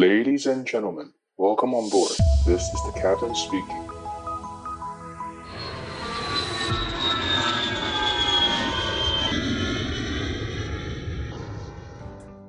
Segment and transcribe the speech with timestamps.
[0.00, 2.12] Ladies and gentlemen, welcome on board.
[2.46, 3.84] This is the captain speaking.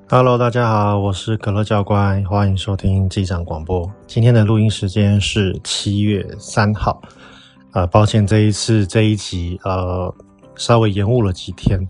[0.07, 3.91] Hello，大家好，我是可乐教官，欢迎收听机长广播。
[4.07, 7.01] 今天的录音时间是七月三号。
[7.73, 10.15] 呃，抱歉，这一次这一集呃
[10.55, 11.85] 稍微延误了几天。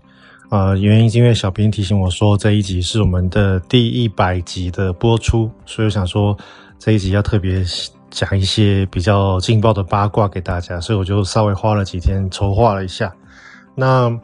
[0.52, 6.36] 呃，原因是因为小编提醒我说，这一集是我们的第一百集的播出，所以我想说
[6.78, 7.64] 这一集要特别
[8.10, 13.10] 讲一些比较劲爆的八卦给大家，所以我就稍微花了几天筹划了一下。
[13.74, 14.14] 那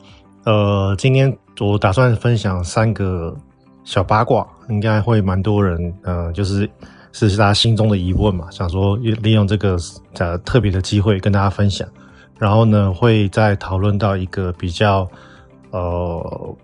[0.44, 3.34] 呃，今天我打算分享三个
[3.82, 6.68] 小八卦，应该会蛮多人呃，就是
[7.10, 9.78] 是大家心中的疑问嘛，想说利用这个
[10.18, 11.88] 呃特别的机会跟大家分享，
[12.38, 15.08] 然后呢，会再讨论到一个比较。
[15.70, 16.56] 呃，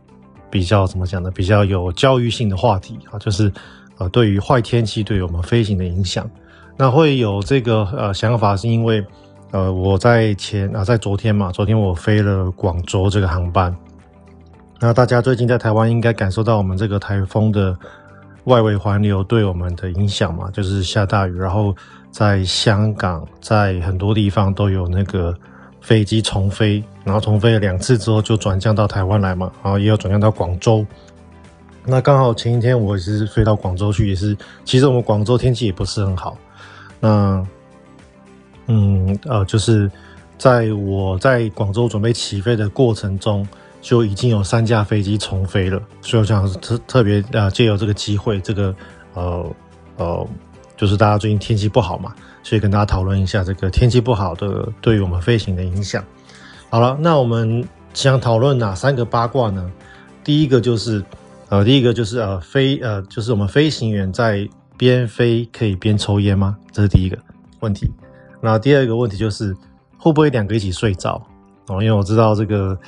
[0.50, 1.30] 比较怎么讲呢？
[1.30, 3.52] 比较有教育性的话题啊，就是
[3.98, 6.28] 呃，对于坏天气对我们飞行的影响。
[6.76, 9.04] 那会有这个呃想法，是因为
[9.50, 13.74] 呃，我在前啊，在昨天嘛，昨天我飞了广州这个航班。
[14.80, 17.76] 那大家最近在台湾应该感受到我们这个台风的
[18.44, 21.74] 外围环流对我们的影响嘛，就是下大雨，然后
[22.10, 25.36] 在香港，在很多地方都有那个。
[25.84, 30.84] 飞机重飞，然后重飞了两次之后就转降到台湾来嘛，然后也有转降到广州。
[31.84, 36.38] 那刚好前一天我也是飞到广州去，也是其实我们广州天气也不是很好。
[37.00, 37.46] 那
[38.66, 39.90] 嗯呃，就是
[40.38, 43.46] 在我在广州准备起飞的过程中，
[43.82, 48.74] 就已经有三架飞机重飞了，所以我想特特别呃借由这个机会，这个
[49.12, 49.54] 呃
[49.98, 50.26] 呃，
[50.78, 52.14] 就是大家最近天气不好嘛。
[52.44, 56.04] 所以跟大家讨论一下这个天气不好的对于我们飞行的影响。
[56.70, 59.68] 好了，那我们想讨论哪三个八卦呢？
[60.22, 61.02] 第一个就是，
[61.48, 66.56] 呃，第一个就是呃飞呃就是我们飞行员在边飞可以边抽烟吗？
[66.70, 67.16] 这是第一个
[67.60, 67.90] 问题。
[68.40, 69.56] 那第二个问题就是
[69.96, 71.20] 会不会两个一起睡着？
[71.68, 72.78] 哦，因为我知道这个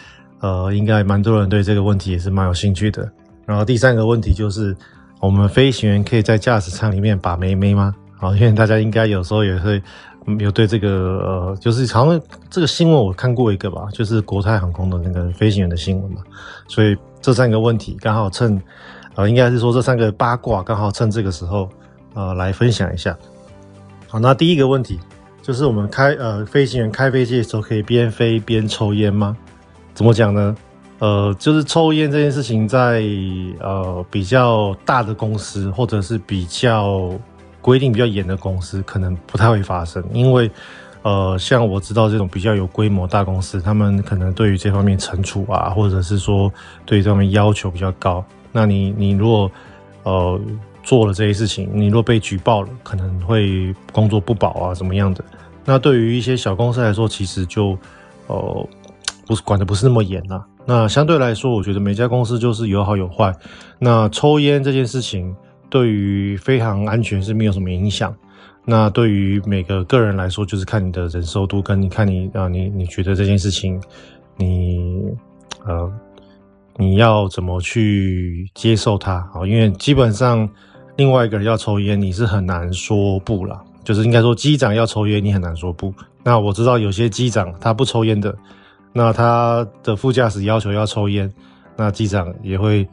[0.40, 3.10] 呃应该蛮多人对这个问题也是蛮有兴趣的。
[3.46, 4.76] 然后第三个问题就是
[5.20, 7.94] 我们飞行员可以在驾驶舱里面把妹妹吗？
[8.18, 9.82] 好，因为大家应该有时候也会
[10.38, 16.22] 有对这个呃，就是好像这个新闻我看过一个吧，就是国泰航空的那个飞行员的新闻嘛。
[16.66, 18.60] 所以这三个问题刚好趁，
[19.16, 21.68] 呃，应该是说这三个八卦刚好趁这个时候
[22.14, 23.14] 呃来分享一下。
[24.08, 24.98] 好，那第一个问题
[25.42, 29.36] 就是我们开呃飞行员开飞机的时候可以边飞边抽烟吗？
[29.92, 30.56] 怎么讲呢？
[31.00, 33.04] 呃，就是抽烟这件事情在
[33.60, 37.10] 呃比较大的公司或者是比较。
[37.66, 40.48] 规定比较严的公司可能不太会发生，因为，
[41.02, 46.48] 呃，像我知道这种比较有规模大公司，他们可能对于这方面惩处啊，或者是说
[46.84, 48.24] 对于这方面要求比较高。
[48.52, 49.50] 那你你如果
[50.04, 50.40] 呃
[50.84, 55.24] 做了这些事情，你如果被举报了，可能会工作不保啊，怎么样的？
[55.64, 57.76] 那对于一些小公司来说，其实就
[58.28, 58.68] 呃
[59.26, 60.46] 不是管得不是那么严啊。
[60.64, 63.34] 那相对来说，我觉得每家公司就是有好有坏。
[63.80, 65.34] 那抽烟这件事情。
[65.68, 68.14] 对于飞航安全是没有什么影响。
[68.68, 73.80] 那对于每个个人来说，就是看你的忍受度，跟你看你啊，你你觉得这件事情，
[74.36, 75.02] 你
[75.64, 75.92] 呃，
[76.76, 79.46] 你要怎么去接受它啊？
[79.46, 80.48] 因为基本上
[80.96, 83.62] 另外一个人要抽烟，你是很难说不啦。
[83.84, 85.94] 就是应该说机长要抽烟，你很难说不。
[86.24, 88.36] 那我知道有些机长他不抽烟的，
[88.92, 91.32] 那他的副驾驶要求要抽烟，
[91.76, 92.84] 那机长也会。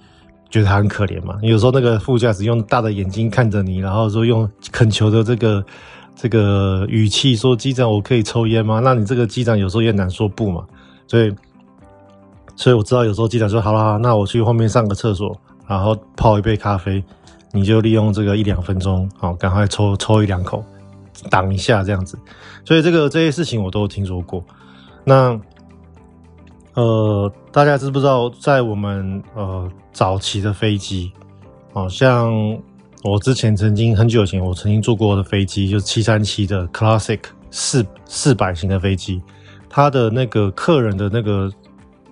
[0.53, 1.35] 觉得他很可怜嘛？
[1.41, 5.65] 有时候那个副驾驶用大的眼睛看着你，然后说用恳求的这个
[6.15, 10.63] 这个语气说：“机长，我可以抽烟吗？”那你这个机长有时候也难说不嘛。
[11.07, 11.33] 所以，
[12.55, 17.03] 所以我知道有时候机长说：“好了好，那我去后面上个厕所，然后泡一杯咖啡，
[17.51, 20.63] 你就利用这个一两分钟，好，赶快抽抽一两口，
[21.31, 22.15] 挡一下这样子。”
[22.63, 24.43] 所以这个这些事情我都听说过。
[25.03, 25.35] 那。
[26.75, 31.11] 呃，大家知不知道，在我们呃早期的飞机，
[31.71, 32.33] 好像
[33.03, 37.19] 我之前曾经很久以前，我曾经坐过的飞机，就是七三七的 Classic
[37.51, 39.21] 四四百型的飞机，
[39.69, 41.51] 它的那个客人的那个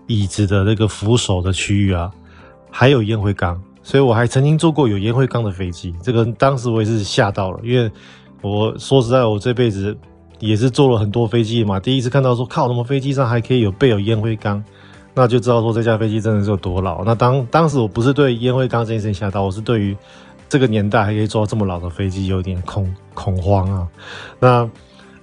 [0.06, 2.12] 椅子的那个扶手的区域啊，
[2.70, 7.92] 还有烟灰缸，所以我还曾经坐过有烟灰缸的飞机，这个当时我也是吓到了，因为
[8.44, 9.98] 我说实在，我这辈子。
[10.42, 14.62] 也是坐了很多飞机嘛，第一次看到说靠，什么飞机上还可以有备有烟灰缸，
[15.14, 17.06] 那就知道说这架飞机真的是有多老。
[17.06, 19.96] 那当当时我不是对烟灰缸这件事情吓到，我是对于
[20.50, 23.88] 这个年代还可以坐到这么老的飞机有点恐恐慌啊。
[24.40, 24.70] 那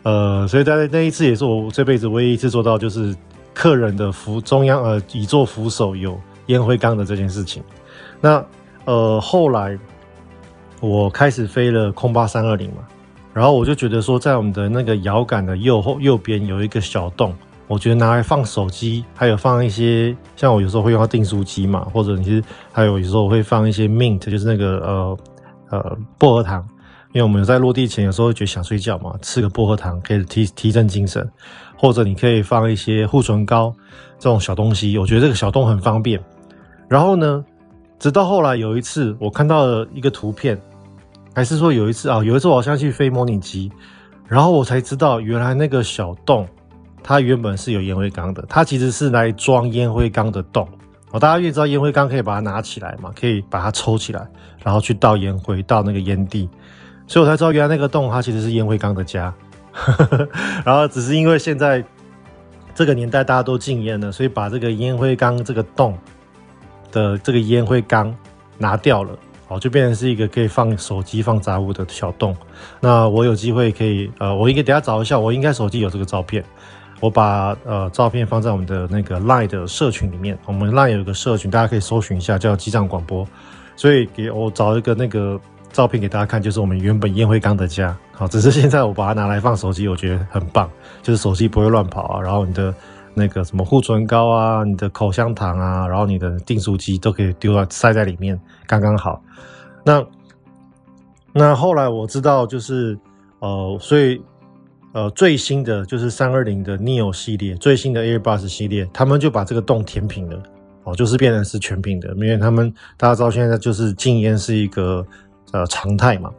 [0.05, 3.15] 呃，所以在那一次也是我这辈子唯一一次做到，就是
[3.53, 7.62] 客人的扶中央呃椅座扶手有烟灰缸的这件事情。
[8.20, 8.43] 那
[8.85, 9.76] 呃后来
[10.81, 12.87] 我开始飞了空巴三二零嘛，
[13.35, 17.33] 然后我就觉得说，在我们的那个摇杆的右后右边有一个小洞，
[17.69, 22.43] 我觉得拿来放手机，还有放一些像我有时候会用到订书机嘛，或者你是
[22.73, 25.19] 还有有时候我会放一些 mint，就是那个呃
[25.71, 26.67] 呃薄荷糖，
[27.13, 31.31] 因为我们在落地前有时候会觉得想睡觉嘛，吃个薄荷糖可以提提振精神，
[31.77, 33.73] 或者你可以放一些护唇膏
[34.19, 36.19] 这种小东西，我觉得这个小洞很方便。
[36.89, 37.45] 然后呢，
[38.01, 40.61] 直到后来有一次我看到了一个图片。
[41.38, 43.70] 还是说有一次啊，有一次我好像去飞模拟机，
[44.26, 46.44] 然后我才知道原来那个小洞，
[47.00, 50.69] 它原本是有烟灰缸的，它其实是来装烟灰缸的洞。
[51.12, 54.29] 哦，大家也知道烟灰缸可以把它拿起来嘛，可以把它抽起来，
[54.64, 56.49] 然后去倒烟灰，倒那个烟蒂。
[57.06, 59.32] 所以我才知道原来那个洞它其实是烟灰缸的家。
[60.67, 61.84] 然后只是因为现在
[62.75, 65.96] 这个年代大家都禁烟了，所以把这个烟灰缸这个洞
[66.91, 68.12] 的这个烟灰缸
[68.58, 69.17] 拿掉了。
[69.49, 72.37] 哦，就变成是一个可以放手机、放杂物的小洞。
[72.81, 76.45] 那我有机会可以，呃，我应该等下找一下，我应该手机有这个照片。
[77.00, 80.39] 我把呃照片放在我们的那个 Line 的社群里面。
[80.45, 83.27] 我们 Line 有一个社群，大家可以搜寻一下，叫机长广播。
[83.75, 85.41] 所以给我找一个那个
[85.73, 87.97] 照片给大家看，就是我们原本烟灰缸的家。
[88.12, 90.69] 好，只是现在我把它拿来放手机，我觉得很棒，
[91.03, 92.75] 就是手机不会乱跑啊，然后你的。
[93.19, 99.20] 那个什么护唇膏啊，你的口香糖啊，然后你的订书机都可以丢到塞在里面，刚刚好。
[99.85, 100.03] 那
[101.32, 102.99] 那后来我知道，就是
[103.41, 104.23] 呃，所以
[104.93, 110.43] 呃，最新的就是三二零的 Neo 系列，最新的 Airbus 系列，他们就把这个洞填平了，
[110.85, 115.06] 哦，就是变成是全平的，因为他们大家知道现在就是禁烟是一个
[115.53, 116.31] 呃常态嘛。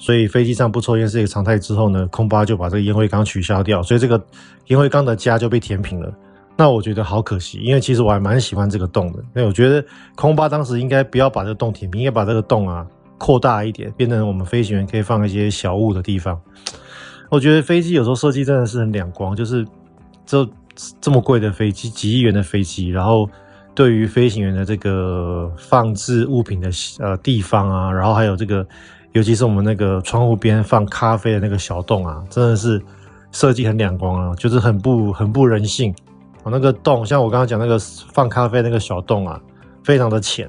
[0.00, 4.18] 所以飞机上不抽烟是一个常态之后呢，空巴就把这个烟灰缸取消掉，所以这个
[4.68, 6.10] 烟灰缸的家就被填平了。
[6.56, 9.22] 那我觉得好可惜，因为其实我还蛮喜欢这个洞的。
[9.34, 12.86] 那我觉得空巴当时应该不要把这个洞填平，应该把这个洞啊
[13.18, 16.40] 扩大一点，变成我们飞行员可以放一些小物的地方。
[17.28, 19.66] 我觉得飞机有时候设计真的是很两光，就是
[20.24, 20.48] 这
[20.98, 23.28] 这么贵的飞机，几亿元的飞机，然后
[23.74, 28.66] 对于飞行员的这个放置物品的呃地方啊，然后还有这个。
[29.12, 32.80] 尤其是我们那个窗户边放咖啡的那个小洞啊，真的是
[33.32, 35.92] 设计很两光啊，就是很不很不人性。
[36.44, 37.78] 我那个洞，像我刚刚讲那个
[38.12, 39.40] 放咖啡那个小洞啊，
[39.82, 40.48] 非常的浅，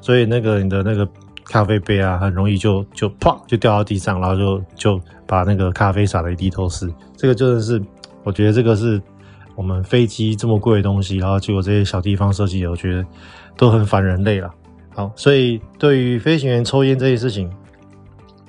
[0.00, 1.08] 所以那个你的那个
[1.44, 6.92] 咖啡杯啊，很容易就就砰就掉到地上，然后就就把那个咖啡洒的一地都是。
[7.16, 7.82] 这个真的是，
[8.22, 9.00] 我觉得这个是
[9.54, 13.04] 我们飞机这么贵的东西，然后结果这些小地方设计的，我觉得
[13.56, 14.52] 都很反人类了。
[14.94, 17.50] 好，所以对于飞行员抽烟这些事情。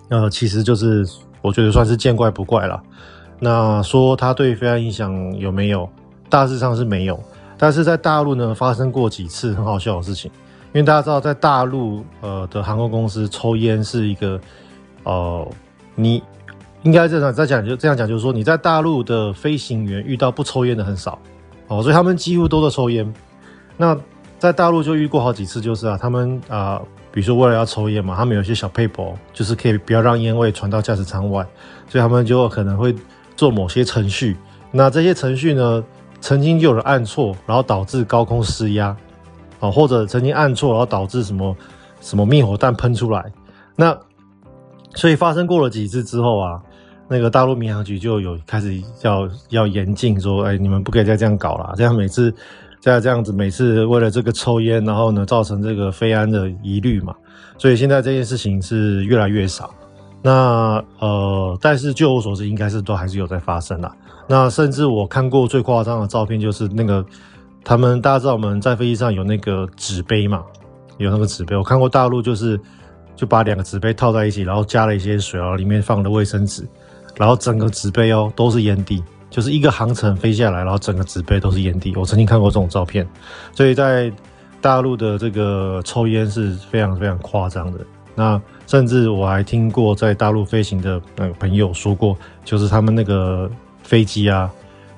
[0.10, 1.06] 呃，其实就是
[1.42, 2.82] 我觉得算是见怪不怪了。
[3.40, 5.90] 那说它对飞安影响有没有？
[6.30, 7.20] 大致上是没有。
[7.58, 10.30] 但是在大陆呢，发生过几次很好笑的事情。
[10.74, 14.40] 因为大家知道，在大陆呃的航空公司抽烟是一个
[15.04, 15.48] 呃，
[15.96, 16.22] 你
[16.84, 21.18] 应该这样再讲，就这样讲，就是说你在大陆的飞行员遇到不抽烟的很少
[21.68, 23.12] 哦，所以他们几乎都在抽烟。
[23.78, 23.98] 那
[24.38, 26.82] 在大陆就遇过好几次，就是啊，他们啊。
[27.16, 31.48] 比如说，为了要抽烟嘛，他们有些小撇步，就是可以不要让烟味传到驾驶舱外，
[31.88, 32.94] 所以他们就可能会
[33.38, 34.36] 做某些程序。
[34.70, 35.82] 那这些程序呢，
[36.20, 38.94] 曾经就有人按错，然后导致高空失压，
[39.62, 41.56] 啊，或者曾经按错，然后导致什么
[42.02, 43.32] 什么灭火弹喷出来。
[43.78, 43.98] 那
[44.94, 46.62] 所以发生过了几次之后啊，
[47.08, 52.36] 那个大陆民航局就有开始要要严禁说，哎，你们不可以再这样搞了，这样每次。
[52.80, 57.16] 在这样子，每次为了这个抽烟，然后呢，造成这个飞安的疑虑嘛，
[57.58, 59.74] 所以现在这件事情是越来越少。
[60.22, 63.92] 那呃，但是据我所知，应该是都还是有在发生啦。
[64.28, 67.06] 那甚至我看过最夸张的照片，就是那个
[67.64, 70.44] 他们大家知道我们在飞机上有那个纸杯嘛，
[70.98, 72.60] 有那个纸杯，我看过大陆就是
[73.16, 76.68] 就把两个纸杯套在一起，然后加了一些水，然后里面放了卫生纸，
[77.18, 79.04] 然后整个纸杯哦都是烟蒂。
[79.30, 81.94] 就是一个航程飞下来，然后整个纸杯都是烟蒂。
[81.98, 83.06] 我曾经看过这种照片，
[83.52, 84.10] 所以在
[84.62, 87.80] 大陆的这个抽烟是非常非常夸张的。
[88.16, 93.52] 那甚至我还听过在大陆飞行的那个朋友说过，就是他们那个
[93.84, 94.50] 飞机啊，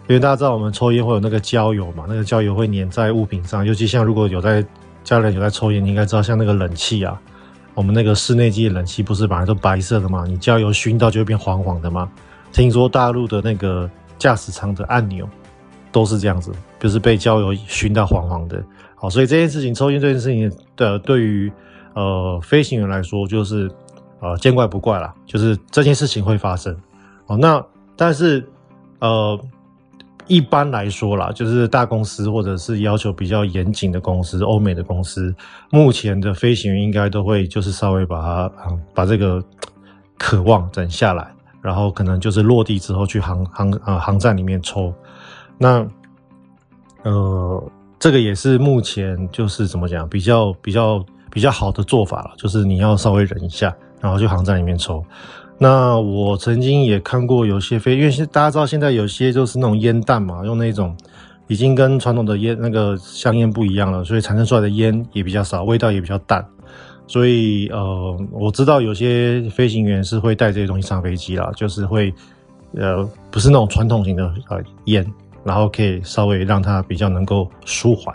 [0.08, 4.64] 因为大家知道我们抽烟会有那个焦油嘛，那个焦油会粘在物品上，尤其像如果有在
[5.04, 7.20] 家里有在抽烟，你应该知道像那个冷气啊，
[7.74, 12.08] 我们那个室内机的冷气不是本来都白色的嘛，你焦油熏到就会变黄黄的嘛。
[12.54, 13.90] 听说大陆的那个。
[14.18, 15.28] 驾驶舱的按钮
[15.92, 18.64] 都是这样子，就是被焦油熏到黄黄的。
[18.96, 21.52] 好，所以这件事情，抽烟这件事情的对于
[21.94, 23.70] 呃飞行员来说，就是
[24.20, 26.76] 呃见怪不怪啦，就是这件事情会发生。
[27.28, 27.64] 好，那
[27.96, 28.44] 但是
[29.00, 29.40] 呃
[30.26, 35.34] 一般来说啦，就是大公司或者是要求比较严谨的公司，欧美的公司，
[35.70, 38.52] 目前的飞行员应该都会就是稍微把它
[38.94, 39.42] 把这个
[40.18, 41.32] 渴望整下来，
[41.68, 44.94] 然后可能就是落地之后去航航呃航站里面抽。
[45.58, 45.86] 那
[47.04, 55.04] 呃，这个也是目前就是怎么讲比较比较比较好的做法了，就是你要稍微忍一下，然后去航站里面抽。
[55.58, 60.96] 那我曾经也看过有些飞，因为大家知道现在有些就是那种烟弹嘛，用那种
[61.48, 66.46] 已经跟传统的烟那个香烟不一样了，所以产生出来的烟也比较少，味道也比较淡。
[67.08, 72.14] 所以呃，我知道有些飞行员是会带这些东西上飞机啦，就是会
[72.76, 75.06] 呃不是那种传统型的呃烟，
[75.44, 78.14] 然后可以稍微让它比较能够舒缓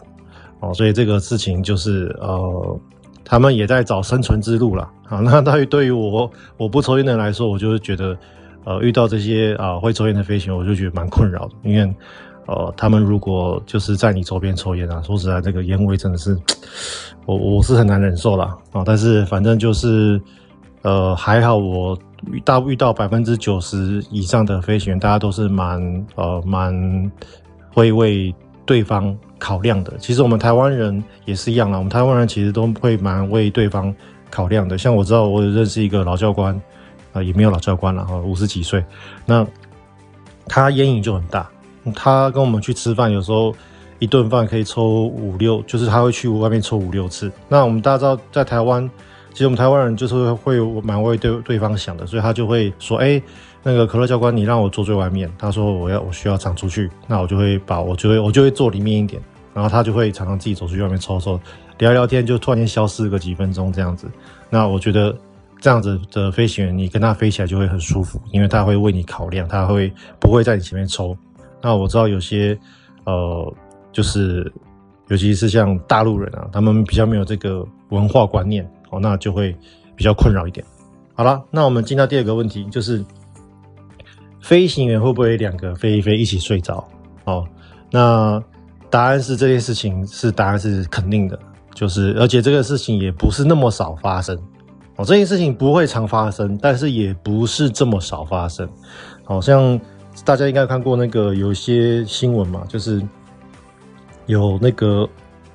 [0.60, 0.72] 哦。
[0.74, 2.80] 所以这个事情就是呃。
[3.24, 5.20] 他们也在找生存之路了啊！
[5.24, 8.18] 那对于对于我我不抽烟的人来说，我就是觉得，
[8.64, 11.94] 呃，遇到这些啊会抽烟的飞行，我就觉得蛮困扰的，因为
[12.52, 16.38] 呃，他们如果就是在你周边抽烟啊，说实在，这个烟味真的是
[17.26, 18.56] 我我是很难忍受啦。
[18.72, 18.82] 啊。
[18.84, 20.20] 但是反正就是
[20.82, 21.98] 呃还好，我
[22.30, 27.10] 遇到遇到百分之九十以上的飞行员，大家都是蛮呃蛮
[27.72, 29.16] 会为对方。
[29.42, 31.76] 考量的，其实我们台湾人也是一样啦。
[31.76, 33.92] 我们台湾人其实都会蛮为对方
[34.30, 34.78] 考量的。
[34.78, 36.54] 像我知道，我认识一个老教官，
[37.12, 38.84] 啊、也没有老教官了哈，五十几岁。
[39.26, 39.44] 那
[40.46, 41.50] 他烟瘾就很大，
[41.94, 43.54] 他跟我们去吃饭，有时候
[43.98, 47.30] 一顿饭可以抽五六，就是他会去外面抽五六次。
[47.48, 48.88] 那我们大家知道，在台湾，
[49.32, 53.20] 其实我们台湾人就是会蛮为对对方想的，所以他就会说，哎、
[53.62, 55.30] 那个可乐教官，你让我坐最外面。
[55.38, 59.22] 他说我要我需要常出去，那我就会把我就会我就会坐里面一点，
[59.54, 61.40] 然后他就会常常自己走出去外面抽抽，
[61.78, 64.06] 聊聊天，就突然间消失个几分钟这样子。
[64.50, 65.16] 那我觉得
[65.60, 71.16] 这样子的飞行员，你跟他飞起来就会很舒服，因为他会为你考量，他会不会在你前面抽。
[71.62, 72.58] 那我知道有些
[73.04, 73.54] 呃，
[73.92, 74.52] 就是
[75.08, 79.56] 尤其是像大陆人啊，他们比较没有这个文化观念哦，那就会
[79.94, 80.64] 比较困扰一点。
[81.14, 83.04] 好了，那我们进到第二个问题，就是。
[84.44, 86.84] 飞行员会不会两个飞一飞一起睡着？
[87.26, 87.46] 哦，
[87.92, 88.42] 那
[88.90, 91.38] 答案是这件事情是答案是肯定的，
[91.74, 94.36] 就是而且这个事情也不是那么少发生
[94.96, 98.68] 哦，这件事情不会常发生，但是也不是这么少发生。
[99.22, 99.80] 好像
[100.24, 103.02] 大家应该看过那个有一些新闻嘛，就是
[104.26, 105.08] 有那个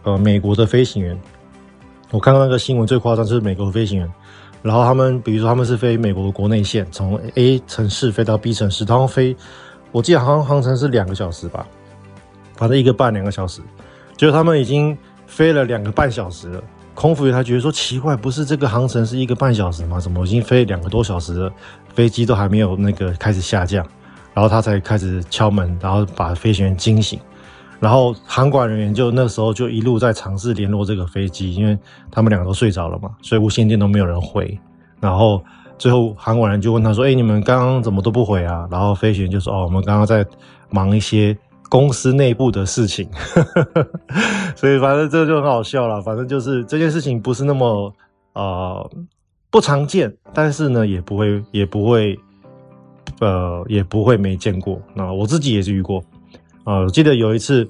[0.04, 1.18] 呃美国的飞行员，
[2.12, 4.12] 我看到那个新闻最夸张就是美国的飞行员。
[4.64, 9.34] 然后他们，比如说他们是飞美国的国内线，从 A 城市飞到 B 城市，然后飞，
[9.92, 11.66] 我记得航航程是两个小时吧，
[12.56, 13.62] 反正一个半两个小时，
[14.18, 14.98] 结果他们已经
[15.28, 16.62] 飞了两个半小时了。
[16.96, 20.00] 空服员他觉得说奇怪，不是这个航程是一个半小时吗？
[20.00, 21.54] 怎么已经飞两个多小时了，
[21.94, 23.86] 飞机都还没有那个开始下降，
[24.38, 27.20] 然后他才开始敲门，然后把飞行员惊醒。
[27.80, 31.76] 然后航管人员就那时候就一路在尝试联络这个飞机，因为
[32.12, 34.56] 他们两个都睡着了嘛，所以无线电都没有人回。
[35.00, 35.44] 然后
[35.80, 40.24] 最后航管人就问他说：“哎，你们刚刚怎么都不回啊？”然后飞行员就说：“哦，我们刚刚在
[40.70, 41.36] 忙一些
[41.68, 43.10] 公司内部的事情。”
[44.56, 46.00] 所以反正这就很好笑了。
[46.04, 47.92] 反正就是这件事情不是那么
[48.34, 48.88] 呃
[49.50, 52.20] 不常见，但是呢也不会也不会
[53.20, 54.82] 呃也不会没见过。
[54.94, 56.04] 那我自己也是遇过。
[56.64, 57.66] 啊，我记得有一次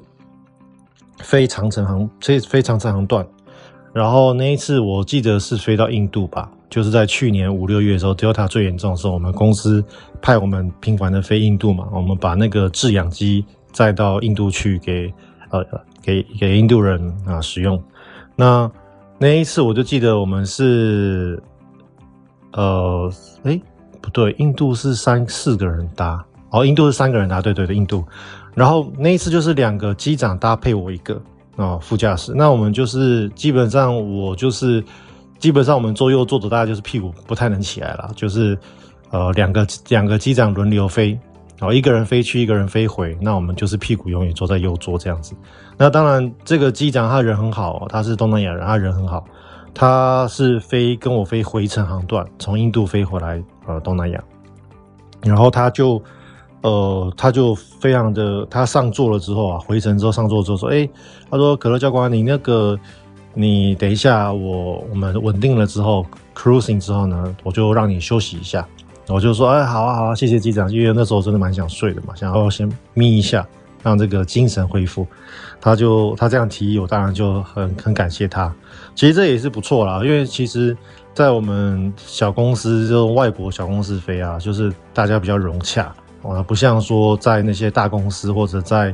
[1.20, 3.26] 飞长城航，飞飞长城航段，
[3.94, 9.84] 然后那一次我记得是飞到印度吧，就是在去年五六月的时候，Delta 最严重的时候，我们公司
[10.22, 15.14] 派我们频繁的飞印度嘛，我们把那个制氧机载到印度去给
[15.52, 15.64] 呃
[16.02, 17.82] 给给印度人啊使用。
[18.36, 18.72] 那
[19.20, 21.42] 那一次我就记得我们是
[22.54, 23.12] 呃
[23.44, 23.62] 诶
[24.08, 28.06] 不对，印度是三四个人搭，哦，印度是三个人搭，对对对，印度。
[28.56, 31.22] 然后那一次就是两个机长搭配我一个
[31.58, 34.82] 哦副驾驶，那我们就是基本上我就是
[35.40, 38.58] 基本上我们坐右坐的，大概就是屁股不太能起来了，就是
[39.10, 41.10] 呃两个两个机长轮流飞，
[41.60, 45.36] 然后一个人飞去，一个人飞回，那我们就是屁股永远坐在右座这样子。
[45.78, 49.28] 那当然这个机长他人很好，他是东南亚人，他人很好，
[49.78, 54.24] 他是飞跟我飞回程航段，从印度飞回来呃东南亚，
[55.22, 56.02] 然后他就。
[56.64, 60.90] 呃，他就非常的，他上座了之后啊，回程之后上座之后说，哎、
[61.30, 62.78] 他说可乐教官，你那个，
[63.36, 66.04] 你等一下，我我们稳定了之后
[66.36, 68.68] ，cruising 之后呢，我就让你休息一下。
[69.08, 73.48] 我就说，哎，好啊好啊，谢谢机长，因为那时候真的蛮想睡的嘛，想要先眯一下，
[73.84, 75.08] 让这个精神恢复。
[75.62, 78.54] 他就他这样提议，我当然就很很感谢他。
[78.98, 80.76] 其实这也是不错啦，因为其实，
[81.14, 85.94] 在我们小公司这种外国小公司飞啊，就是大家比较融洽。
[86.24, 88.94] 啊，不像说在那些大公司或者在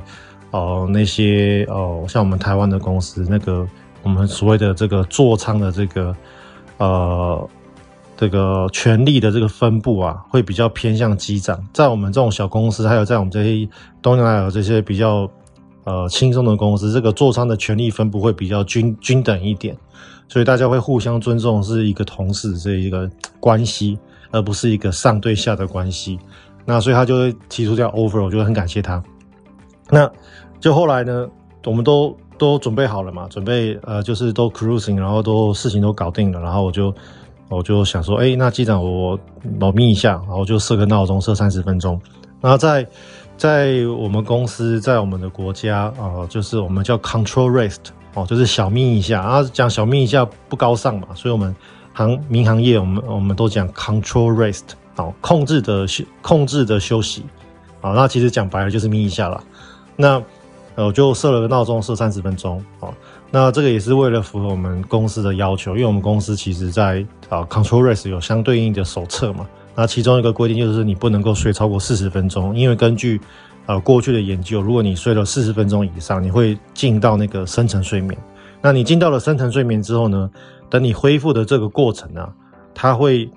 [0.52, 3.66] 呃那些呃像我们台湾的公司，那个
[4.04, 6.14] 我们所谓的这个座舱的这个
[6.78, 7.50] 呃
[8.18, 11.58] 这个权力的这个分布啊，会比较偏向机长。
[11.72, 13.68] 在我们这种小公司，还有在我们这些
[14.02, 15.28] 东南亚这些比较
[15.84, 19.78] 呃轻松的公司，这个座舱的权力分布会比较均均等一点，
[20.28, 23.10] 所以大家会互相尊重，是一个同事这一个
[23.40, 23.98] 关系。
[24.36, 26.18] 而不是一个上对下的关系，
[26.66, 29.00] 那所以他就会提出这样 offer，我就很感谢他。
[29.92, 30.12] 那
[30.60, 31.28] 就后来呢，
[31.66, 36.92] 我们都都准备好了嘛，准备呃就是都 cruising，然后都事情都搞定了，然后我就
[37.48, 39.16] 我就想说，哎、那机长我
[39.60, 42.02] 保密一下，然后就设个闹钟，设三十分钟。
[42.42, 42.84] 然后在
[43.44, 51.54] 在我们公司，在我们的国家啊、呃，就是我们叫 control rest 哦，就是小眯一下啊，讲小眯一下不高尚嘛，所以我们。
[51.92, 54.62] 航民航业，我们我们都讲 control rest，
[54.96, 57.24] 好，控制的休控制的休息，
[57.82, 59.44] 好，那其实讲白了就是眯一下啦。
[59.98, 60.24] 那
[60.76, 62.94] 呃，我就设了个闹钟，设三十分钟，哦，
[63.30, 69.46] 那这个也是为了符合我们公司的要求，因为我们公司其实在啊 control rest 有相对应的手册嘛。
[69.76, 73.20] 那其中一个规定就是你不能够睡超过四十分钟，因为根据
[73.66, 78.18] 呃过去的研究，如果你睡了四十分钟以上，你会进到那个深层睡眠。
[78.62, 80.30] 那你进到了深层睡眠之后呢，
[80.70, 82.32] 等你恢复的这个过程啊，
[82.74, 83.30] 它会，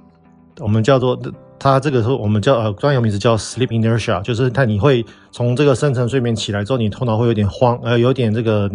[0.61, 1.19] 我们叫做
[1.59, 8.71] 它这个时候我们叫呃专有名词叫 sleep inertia，就是它你会从这个深层睡眠起来之后，你头脑会有点慌，呃，有点这个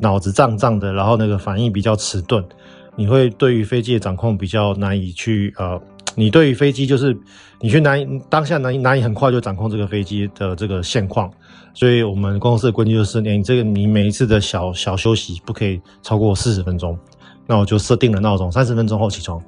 [0.00, 2.44] 脑子胀胀的，然后那个反应比较迟钝，
[2.96, 5.80] 你会对于飞机的掌控比较难以去呃，
[6.14, 7.16] 你对于飞机就是
[7.60, 11.30] 你去难当下难以难以很快就掌控这个飞机的这个现况，
[11.72, 16.98] 所以我们公司的规定就是，你这个你每一次的小小休息不可以超过四十分钟。
[17.46, 19.38] 那我就设定了闹钟，三十分钟后起床。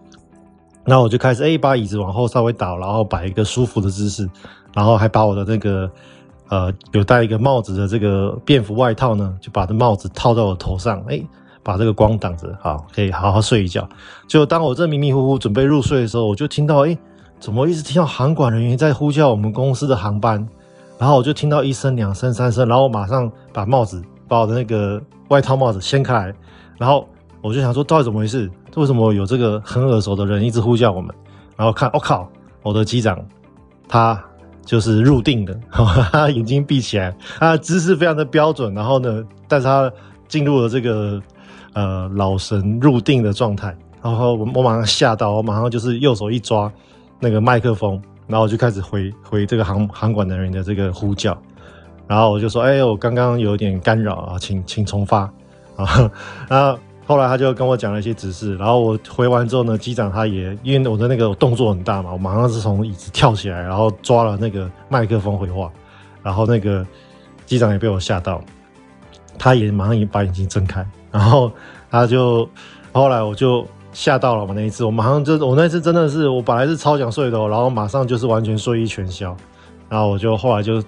[0.84, 4.28] 那我就开始哎，把椅子往后稍微倒，然后摆一个舒服的姿势，
[4.74, 5.90] 然后还把我的那个
[6.48, 11.20] 呃有戴一个帽子的这个便服外套呢，就把这帽子套到我头上，哎，
[11.66, 13.88] 把这个光挡着，好，可以好好睡一觉。
[14.28, 16.96] 就当我这迷迷糊糊准备入睡的时候，我就听到哎，
[17.40, 20.46] 怎么一直听到航管人员在呼叫我们公司的航班？
[20.96, 26.34] 然后我就听到一声、两声、三声，然后我马上把帽子，把我的那个外套帽子掀开来，
[26.78, 27.08] 然后。
[27.42, 28.50] 我就想说，到底怎么回事？
[28.74, 31.14] 为什么有这个很耳熟的人一直呼叫我们？
[31.54, 32.28] 然后看，我、靠，
[32.60, 33.16] 我的机长，
[33.86, 34.20] 他
[34.64, 35.56] 就是入定的，
[36.10, 38.74] 他眼睛闭起来，他的姿势非常的标准。
[38.74, 39.88] 然后呢，但是他
[40.26, 41.22] 进入了这个
[41.76, 43.72] 呃老神入定的状态。
[44.02, 46.72] 然后我我马上吓到，我马上就是右手一抓
[47.20, 51.36] 那个麦克风，然后我就开始回回这个航航管的人的这个呼叫。
[52.08, 55.20] 然后我就说：“哎，我刚刚有点干扰啊，请请重发
[55.76, 56.10] 啊。
[56.50, 56.76] ”然后。
[57.08, 65.70] 后来他就跟我讲了一些指示，然后我回完之后呢，机长他也因为我的那个动作很大嘛，我马上是从椅子跳起来，然后抓了那个麦克风回话，
[66.20, 66.84] 然后那个
[67.44, 68.42] 机长也被我吓到，
[69.38, 70.84] 他也马上也把眼睛睁开，
[71.16, 71.50] 然后
[71.90, 72.48] 他就
[72.92, 79.34] 后来我就吓到了嘛，那一次我马上就我那次真的是我本来是超想睡的，然后马上就是完全睡意全消，
[79.88, 80.82] 然后我就后来就。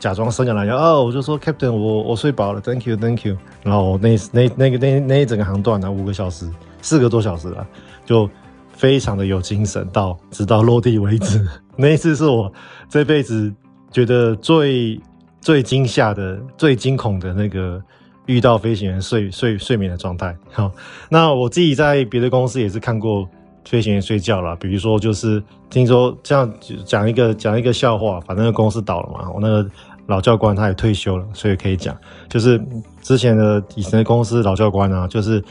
[0.00, 3.38] 假装伸懒腰哦，我就说 Captain，我我睡饱了，Thank you，Thank you。
[3.62, 6.46] 然后那那那个那那一整个航段呢，五个小时，
[6.82, 7.66] 四个多小时了，
[8.04, 8.28] 就
[8.70, 11.42] 非常的有精神，到直到落地为止。
[11.74, 12.52] 那一次是我
[12.86, 13.50] 这辈子
[13.90, 15.00] 觉得最
[15.40, 17.80] 最惊吓的、最惊恐的那个
[18.26, 20.36] 遇到飞行员睡睡睡眠的状态。
[20.52, 20.70] 好，
[21.08, 23.28] 那我自己在别的公司也是看过。
[23.66, 26.52] 飞行员睡觉了，比如说就是听说这样
[26.84, 29.66] 讲一个讲一个笑话，反正公司倒了嘛，我那个
[30.04, 31.96] 老教官他也退休了，所以可以讲，
[32.28, 32.62] 就是
[33.00, 35.42] 之前的以前的公司老教官啊，就是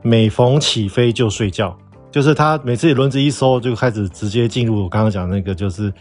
[0.00, 1.76] 每逢起飞就睡觉，
[2.10, 5.92] 就是他每次轮子一收就开始直接进入我刚刚讲那个，就是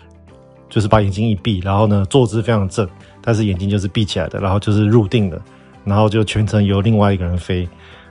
[0.69, 2.87] 就是把眼睛一闭，然后呢坐姿非常正，
[3.21, 5.41] 但是眼睛就是闭起来的，然后就是入定的，
[5.87, 7.67] 然后就全程由另外一个人飞，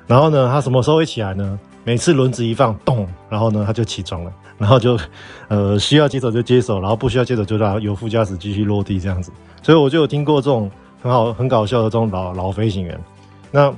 [0.06, 1.58] 然后呢他什么时候会起来呢？
[1.84, 4.98] 每次轮子一放，咚，然后呢，他就起床了，然后就，
[5.46, 9.30] 呃，需要接手就接手，然后不需要接手就让由副驾驶继续落地这样子。
[9.62, 10.68] 所以我就有听过这种
[11.00, 12.98] 很好、很搞笑的这种老老飞行员。
[13.52, 13.72] 那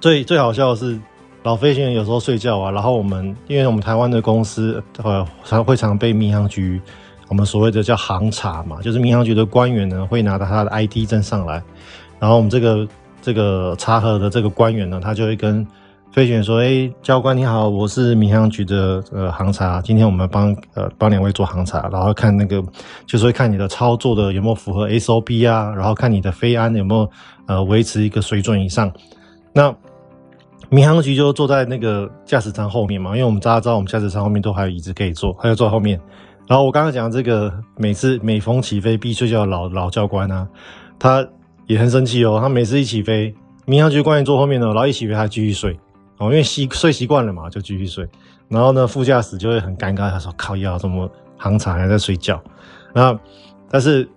[0.00, 0.98] 最最好笑的是，
[1.44, 6.82] 老飞行员有时候睡觉啊，然后我们因为我们台湾的公司呃常会常被民航局
[7.28, 11.62] 我们所谓的叫航查嘛，就是民航局的官员呢会拿着他的 ID 证上来，
[12.24, 12.88] 然后我们这个
[13.20, 15.62] 这个查核的这个官员呢，他就会跟
[16.10, 22.64] 飞行员说：“哎、教官你好，我是民航局的呃航查，今天我们帮呃帮两位做航查，然后看那个
[23.04, 27.10] 就是会看你的操作的有没有符合 SOP 啊，然后看你的飞安有没有
[27.44, 28.90] 呃维持一个水准以上。
[29.52, 29.70] 那
[30.70, 36.00] 民航局就坐在那个驾驶舱后面嘛，因为我们大家知道我们驾驶舱后面都还有椅子可以坐，还有坐后面。
[36.48, 40.48] 然后我刚刚讲这个每次每逢起飞必睡觉的老老教官啊，
[40.98, 41.22] 他
[41.66, 42.38] 也很生气哦。
[42.40, 43.34] 他每次一起飞，
[43.66, 45.78] 民航局官员坐后面呢，然后一起飞他继续睡
[46.18, 48.08] 哦，因为习睡习惯了嘛，就继续睡。
[48.48, 52.42] 然后呢，副驾驶就会很尴尬，他说：“靠要，怎么航长还在睡觉？”
[52.94, 53.18] 那
[53.70, 54.08] 但是。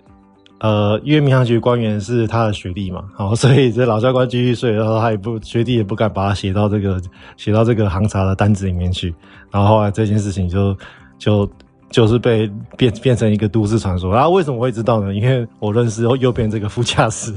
[0.59, 6.99] 呃，因为民航局官员是他的学弟嘛，好， 所以这老教官继续睡，然后他也不学弟也不敢把他写到这个
[7.35, 9.13] 写到这个航查的单子里面去，
[9.51, 10.75] 然后后来这件事情就
[11.19, 11.47] 就
[11.89, 14.13] 就是被变变成一个都市传说。
[14.13, 15.13] 然后为什么会知道呢？
[15.13, 17.33] 因为我认识右边这个副驾驶，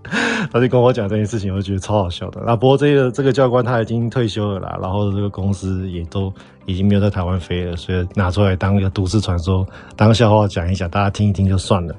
[0.52, 2.42] 他就跟我讲这件事情，我就觉得超好笑的。
[2.46, 6.32] 那不过这个这个教官他已经退休了啦，然后这个公司也都
[6.66, 11.94] 已经没有在台湾飞了，所以拿出来当一个都市传说，当笑话讲一讲，大家听一听就算了。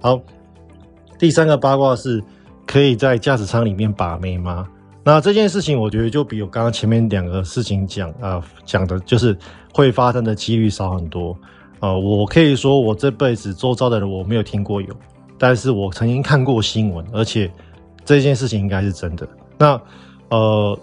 [0.00, 0.20] 好，
[1.18, 2.22] 第三个八卦是，
[2.66, 4.66] 可以在驾驶舱里面把妹吗？
[5.04, 9.36] 那这件事情，我觉得就比我刚刚前面两个事情讲啊讲的，就是
[9.72, 11.36] 会发生的几率少很多。
[11.80, 14.88] 呃，我可以说，我这辈子周遭的人我没有听过有，
[15.38, 17.50] 但是我曾经看过新闻，而且
[18.02, 19.28] 这件事情应该是真的。
[19.58, 19.78] 那
[20.30, 20.78] 呃，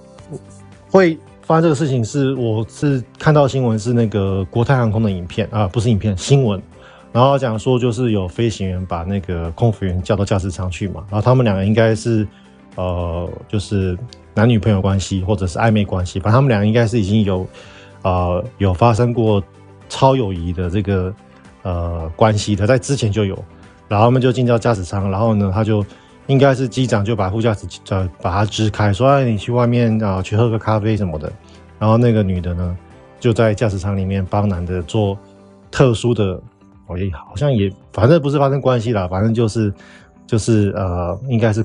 [0.91, 6.61] 会发生这个事情是，我是看到新闻是那个国泰航空的影片啊，不是影片，新闻。
[7.11, 12.25] 然后讲说，就是有飞行员把那个空服员叫到驾驶舱去嘛，然后他们两个应该是，
[12.75, 13.97] 呃，就是
[14.33, 17.45] 男女朋友关系或者是暧昧关系，反正他们俩应该是已经有，
[18.03, 19.41] 呃，有发生过
[19.89, 21.13] 超友谊的这个
[21.63, 23.35] 呃关系的，在之前就有，
[23.87, 25.85] 然后他们就进到驾驶舱，然后呢，他就
[26.27, 31.31] 应该是机长就把副驾驶呃把他支开，说哎你去外面啊去喝个咖啡什么的，
[31.79, 32.77] 然后那个女的呢
[33.19, 35.17] 就在驾驶舱里面帮男的做
[35.69, 36.41] 特殊的。
[36.87, 39.73] 我也好像也，反正不是发生关系啦，反正就是，
[40.27, 41.63] 就是呃，应该是，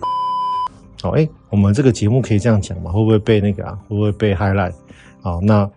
[1.02, 2.90] 好，哎，我们这个节目可以这样讲吗？
[2.90, 3.78] 会不会被那个啊？
[3.88, 4.72] 会不会被 highlight？
[5.20, 5.68] 好，那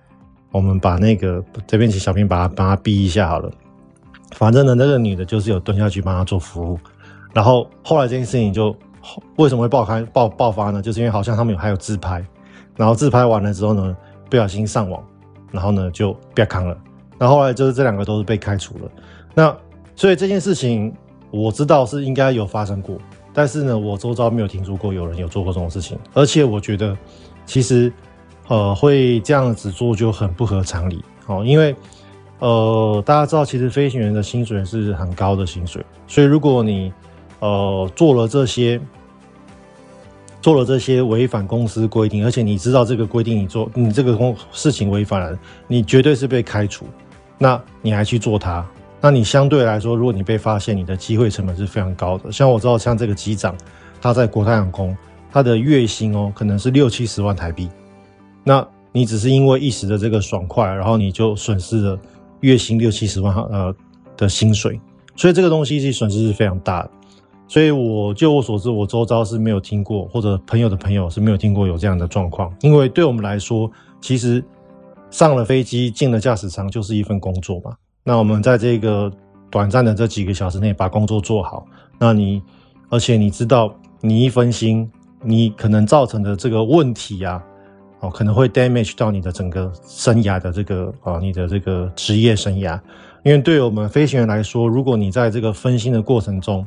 [0.52, 3.52] 我们把那个这边请小兵把它帮他逼一下好了。
[4.32, 6.80] 反正呢，那个女的就是有蹲下去帮他做服务，
[7.34, 8.76] 然后后来这件事情就
[9.38, 10.82] 为什么会爆开爆爆发呢？
[10.82, 12.24] 就是因为好像他们有还有自拍，
[12.76, 13.96] 然后自拍完了之后呢，
[14.30, 15.04] 不小心上网，
[15.52, 16.78] 然后呢就被扛了，
[17.18, 18.92] 然后后来就是这两个都是被开除了。
[19.34, 19.56] 那
[19.96, 20.94] 所以这件事情
[21.32, 22.98] 我知道是应该有发生过，
[23.40, 26.98] 但是呢，我周遭没有听说过有人有做过这种事情，而且我觉得
[27.46, 27.90] 其实
[28.50, 31.74] 呃会这样子做就很不合常理哦，因为
[32.40, 36.92] 呃大家知道其实飞行员的薪水是很高的薪水，所以如果你
[37.40, 38.78] 呃做了这些
[40.42, 46.86] 做了这些违反公司规定，而且你知道这个规定你做你这个公事情违反了，你绝对是被开除，
[47.38, 48.70] 那你还去做它？
[49.02, 52.32] 那你相对来说，如果你被发现，你的机会成本是非常高的。
[52.32, 53.56] 像我知道，像这个机长，
[54.02, 54.96] 他在国泰航空，
[55.32, 57.70] 他的月薪哦，可能是六七十万台币。
[58.44, 62.00] 那你只是因为一时的这个爽快，然后你就损失了
[62.42, 63.74] 月薪六七十万呃
[64.18, 64.80] 的薪水，
[65.16, 66.92] 所以这个东西是损失是非常大的。
[67.48, 72.54] 所以我就我所知，我周遭是没有听过，或者朋友的朋友是没有听过有这样的状况。
[72.62, 74.44] 因为对我们来说，其实
[75.10, 77.74] 上了飞机进了驾驶舱就是一份工作嘛。
[78.10, 79.12] 那我们在这个
[79.52, 81.64] 短暂的这几个小时内把工作做好，
[82.00, 82.42] 那你，
[82.90, 84.90] 而且你知道，你一分心，
[85.22, 87.40] 你可能造成的这个问题啊，
[88.00, 92.80] 哦，可能会 damage 到你的整个生涯的这个啊，你的这个职业生涯。
[93.24, 96.66] 因为对我们飞行员来说，如果你在这个分心的过程中，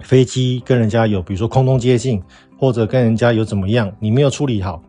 [0.00, 2.22] 飞机跟人家有比如说空中接近，
[2.58, 4.82] 或者跟人家有怎么样，你没有处理好，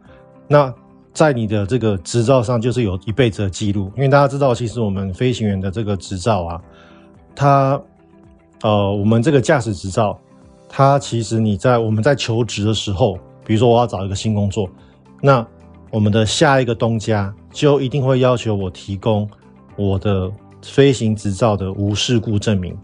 [0.48, 0.74] 那。
[1.13, 3.91] 在你的这个执照上，就是有一辈子的记录。
[3.97, 6.62] 因为大家知道，其实我们飞行员的这个执照啊，
[7.36, 7.82] 它，
[8.62, 10.17] 呃，我们这个驾驶执照，
[10.69, 14.69] 它其实你在我们在求职的时候，比如说我要找一个新工作，
[15.21, 15.45] 那
[15.89, 19.30] 我们的下一个东家就一定会要求我提供
[19.76, 22.78] 我的飞行执照的无事故证明。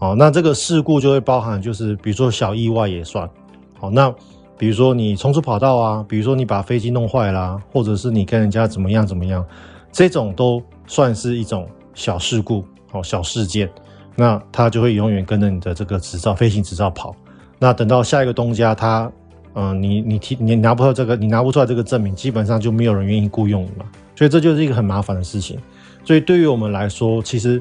[0.00, 3.30] 哦，那这个事故就会包含，就是比如说小意外也算。
[3.78, 4.12] 好，那。
[4.56, 9.44] 比如说你冲出跑道啊，比如说你把飞机弄坏啦、或者是你跟人家怎么样怎么样，
[9.90, 13.68] 这种都算是一种小事故哦，小事件，
[14.14, 17.14] 那他就会永远跟着你的这个执照飞行执照跑。
[17.58, 19.10] 那等到下一个东家他，
[19.54, 23.84] 嗯、你你提你拿不到这个，你拿不出来这个证明，基本上就没有人愿意雇佣你嘛。
[24.14, 25.58] 所以这就是一个很麻烦的事情。
[26.04, 27.60] 所以对于我们来说，其实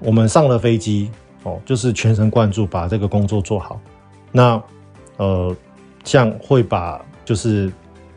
[0.00, 1.10] 我们上了飞机
[1.44, 3.80] 哦，就是全神贯注把这个工作做好。
[4.30, 4.62] 那
[5.16, 5.56] 呃。
[6.04, 7.72] 像会把就是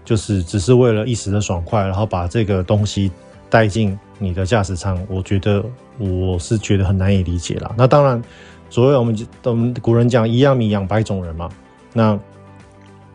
[0.05, 3.11] 就是只是为了一时的爽快，然后把这个东西
[3.49, 5.63] 带进你的驾驶舱，我觉得
[5.97, 7.73] 我是觉得很难以理解啦。
[7.77, 8.21] 那当然，
[8.69, 11.49] 所谓我们我们古人讲一样米养百种人嘛。
[11.93, 12.17] 那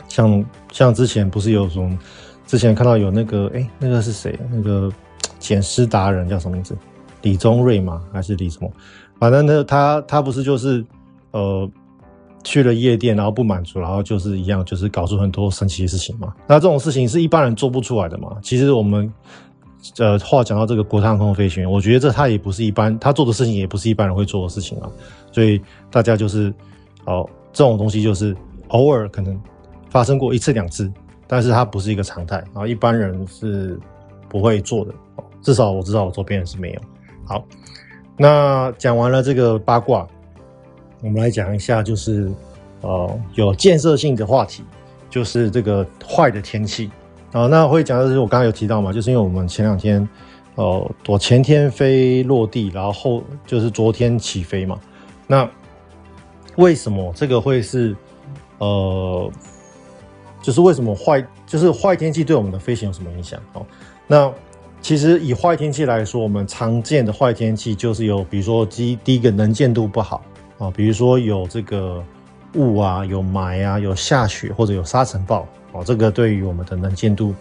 [0.08, 1.98] 像像之前不是有什么
[2.46, 4.38] 之前看到有那个哎那个是谁？
[4.50, 4.92] 那个
[5.38, 6.76] 捡尸达人叫什么名字？
[7.22, 8.70] 李宗瑞嘛，还是李什么？
[9.18, 10.84] 反正呢，他他不是就是
[11.30, 11.68] 呃
[12.46, 16.32] 去了夜店，然后不满足，然后就是一样，就是搞出很多神奇的事情嘛。
[16.46, 18.36] 那这种事情是一般人做不出来的嘛。
[18.40, 19.12] 其实我们
[19.98, 24.88] 呃话讲到这个国泰航空飞行员，我觉得这他也不是一般他做的事情，也不是一般人会做的事情啊。
[25.32, 26.54] 所以大家就是
[27.04, 28.34] 哦，这种东西就是
[28.68, 29.36] 偶尔可能
[29.90, 30.88] 发生过一次两次，
[31.26, 33.76] 但是它不是一个常态，然后一般人是
[34.28, 34.94] 不会做的。
[35.42, 36.80] 至少我知道我周边人是没有。
[37.24, 37.44] 好。
[38.18, 40.08] 那讲完了这个八卦，
[41.02, 42.30] 我们来讲一下，就是
[42.80, 44.62] 呃有建设性的话题，
[45.08, 46.90] 就是这个坏的天气
[47.32, 50.08] 啊、那会讲的是我刚刚有提到嘛，就是因为我们前两天，
[50.54, 54.78] 呃，我前天飞落地，然后后就是昨天起飞嘛。
[55.26, 55.48] 那
[56.56, 57.94] 为什么这个会是
[58.58, 59.30] 呃，
[60.40, 63.40] 就是为什么坏，就是坏天气对我们的飞行有什么影响？
[63.52, 63.66] 哦，
[64.06, 64.32] 那。
[64.82, 70.22] 其实以坏天气来说，我们常见的坏天气就是有，比如说第第一个能见度不好
[70.58, 72.02] 啊，比如说有这个
[72.54, 77.34] 雾啊、有霾啊、有下雪或者有沙尘暴啊，这个对于我们的能见度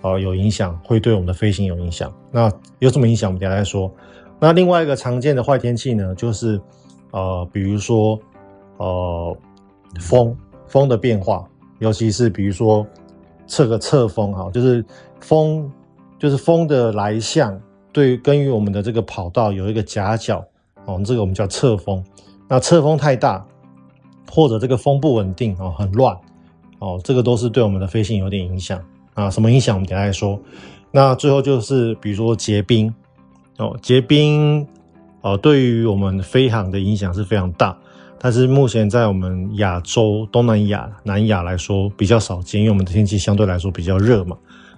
[0.00, 2.12] 啊有影响，会对我们的飞行有影响。
[2.30, 3.30] 那有什么影响？
[3.30, 3.90] 我们等下再说。
[4.38, 6.60] 那另外一个常见的坏天气呢，就是
[7.10, 8.18] 呃，比如说
[8.76, 9.36] 呃
[10.00, 11.44] 风风的变化，
[11.78, 12.86] 尤其是比如说
[13.46, 14.84] 测个侧风哈，就是
[15.20, 15.70] 风。
[16.20, 17.58] 就是风的来向，
[17.92, 20.44] 对，跟于我们的这个跑道有一个夹角，
[20.84, 22.04] 哦，这个我们叫侧风。
[22.50, 23.46] 那侧风太大，
[24.28, 26.16] 或者这个风不稳定哦，很乱
[26.80, 28.82] 哦，这个都是对我们的飞行有点影响
[29.14, 29.30] 啊。
[29.30, 29.76] 什么影响？
[29.76, 30.36] 我们等下来说。
[30.90, 32.92] 那最后就是比如说结冰
[33.58, 34.66] 哦，结冰
[35.20, 37.78] 哦，对于我们飞航的影响是非常大。
[38.18, 44.36] 但是目前在我们亚洲、东南亚、南亚来说比较少见，因为我们的天气相对来说比较热嘛。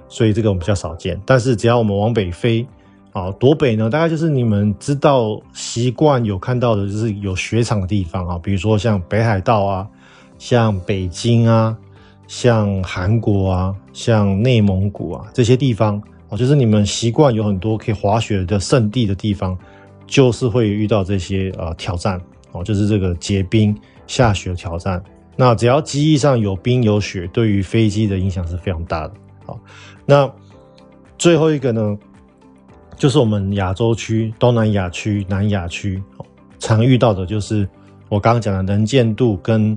[0.08, 2.66] 所以这个我们比较少见，但是只要我们往北飞，
[3.12, 3.90] 啊，多北呢？
[3.90, 9.86] 大概就是你们知道习惯有看到的，就是有雪场的地方啊，比如说像北海道啊，
[10.38, 11.76] 像北京啊，
[12.26, 19.58] 像韩国啊，像内蒙古啊这些地方，哦，就是你们习惯有很多可以滑雪的圣地的地方，
[20.06, 22.18] 就是会遇到这些呃挑战
[22.52, 25.02] 哦，就是这个结冰下雪挑战。
[25.36, 29.14] 那只要机翼上有冰有雪，对于飞机的影响是非常大的。
[29.44, 29.58] 好。
[30.06, 30.30] 那
[31.18, 31.96] 最后一个呢，
[33.02, 36.00] 就是我们亚洲区、东南亚区、南亚区
[36.60, 37.68] 常遇到的，就是
[38.08, 39.76] 我刚刚讲的能见度跟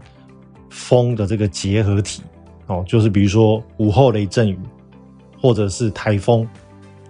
[0.70, 2.22] 风的这个结合体
[2.68, 4.60] 哦，就是比如说午后雷阵雨，
[5.42, 6.48] 或者是台风，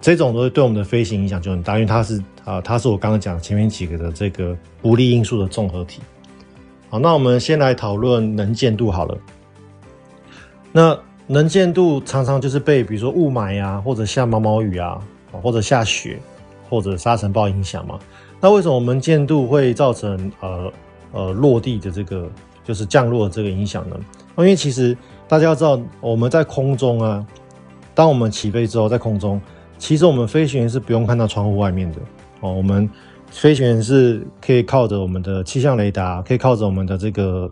[0.00, 6.00] 这种都会对我们的飞行影响就很大，因为它是啊，它是我刚刚讲前面几个的这个不利因素的综合体。
[6.88, 9.18] 好，那我们先来讨论能见度好了。
[10.72, 14.98] 那能见度常常就是被比如说雾霾啊，或者下毛毛雨啊，
[15.32, 16.18] 或者下雪，
[16.68, 17.98] 或者沙尘暴影响嘛。
[18.40, 20.72] 那为什么我们能见度会造成呃
[21.12, 22.30] 呃落地的这个
[22.64, 23.96] 就是降落的这个影响呢？
[24.38, 27.26] 因为其实大家要知道，我们在空中啊，
[27.94, 29.40] 当我们起飞之后，在空中，
[29.78, 31.98] 其实我们飞行员是不用看到窗户外面的
[32.40, 32.52] 哦。
[32.52, 32.88] 我们
[33.30, 37.50] 飞行员是可以靠着我们的气象雷达，可以靠着我们的这个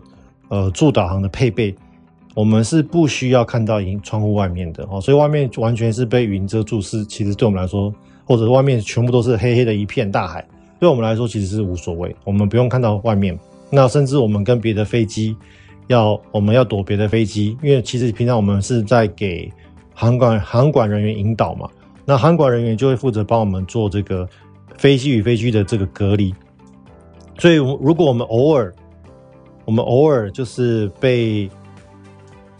[0.49, 1.75] 呃助导航的配备。
[2.35, 7.91] 我们是不需要看到窗窗户外面的哦，所以外面完全是被云遮住，是其实对我们来说，
[8.25, 10.45] 或者外面全部都是黑黑的一片大海，
[10.77, 13.39] 对我们来说其实是无所谓，我们不用看到外面。
[13.71, 15.35] 那甚至我们跟别的飞机
[15.87, 19.51] 要，我们要躲别的飞机，因为其实平常我们是在给
[19.93, 21.69] 航管航管人员引导嘛，
[22.05, 24.27] 那航管人员就会负责帮我们做这个
[24.77, 26.35] 飞机与飞机的这个隔离。
[27.39, 28.73] 所以如果我们偶尔，
[29.63, 31.49] 我们偶尔就是被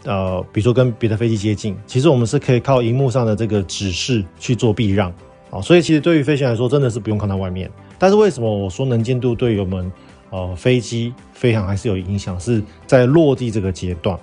[0.06, 5.12] 呃，比如说跟别的飞机接近，其实我们是可以靠荧幕上的这个指示去做避让，
[5.50, 7.68] 啊，所以其实对于飞行员来说，真的是不用看到外面。
[7.98, 9.90] 但是为什么我说能见度对于我们
[10.30, 12.38] 呃飞机飞行还是有影响？
[12.38, 14.16] 是在落地这个阶段。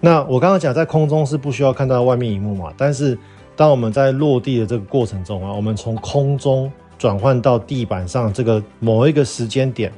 [0.00, 3.18] 那我刚刚讲在空中是不需要看到外面荧幕嘛，但是
[3.56, 9.90] 当我们在落地的这个过程中啊，我们从空中转换到地板上这个某一个时间点，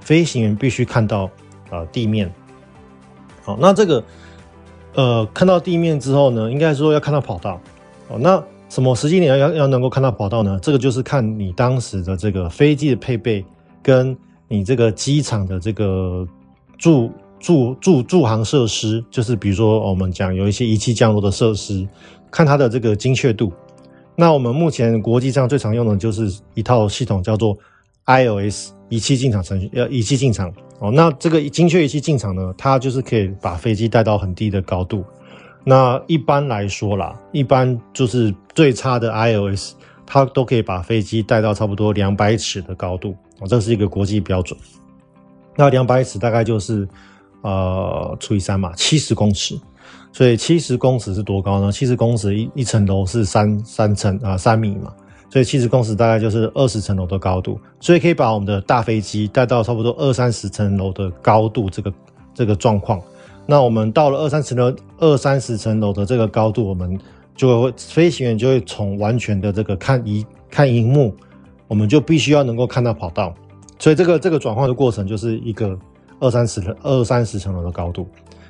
[0.00, 1.28] 飞行员必须看到
[1.68, 2.32] 呃地面。
[3.42, 4.02] 好，那这个。
[4.94, 7.60] 呃，看到地面之后呢，应该说要看到跑道
[8.08, 8.18] 哦。
[8.18, 10.58] 那什么时间点要要能够看到跑道呢？
[10.62, 13.44] 这个就是看你当时的这个飞机的配备，
[13.82, 14.16] 跟
[14.48, 16.26] 你这个机场的这个
[16.78, 21.86] 助助助助航设施，就是比如说我们讲有一些仪器降落的设施，
[22.30, 23.52] 看它的这个精确度。
[24.14, 27.56] 那我们目前国际上最常用的就是一套系统，叫做
[28.06, 30.52] ILS 仪器进场程序，呃，仪器进场。
[30.78, 35.02] 哦，那这个精确仪器进场呢，它就是可以把飞机带到很低的高度。
[35.64, 39.72] 那一般来说啦，一般就是最差的 IOS，
[40.04, 44.58] 它都可以把飞机带到差不多两百尺的高度哦，这是一个国际标准。
[45.56, 46.86] 那两百尺大概就是
[47.40, 49.58] 呃除以三嘛，七十公尺。
[50.12, 51.72] 所以七十公尺是多高呢？
[51.72, 54.92] 七十公尺一一层楼是三三层啊三米嘛，
[55.32, 57.58] 所以七十公尺大概就是二十层楼的高度。
[57.80, 61.90] 所以可以把我们的大飞机带到差不多二三十层楼的高度，这个
[62.34, 63.00] 这个状况。
[63.46, 67.00] 那我们到了二三十楼二三十层楼的这个高度，我们
[67.34, 71.16] 就会飞行员就会从完全的这个看一看荧幕，
[71.66, 73.34] 我们就必须要能够看到跑道。
[73.78, 75.74] 所以这个这个转换的过程就是一个
[76.20, 78.06] 二三十二三十层楼的高度。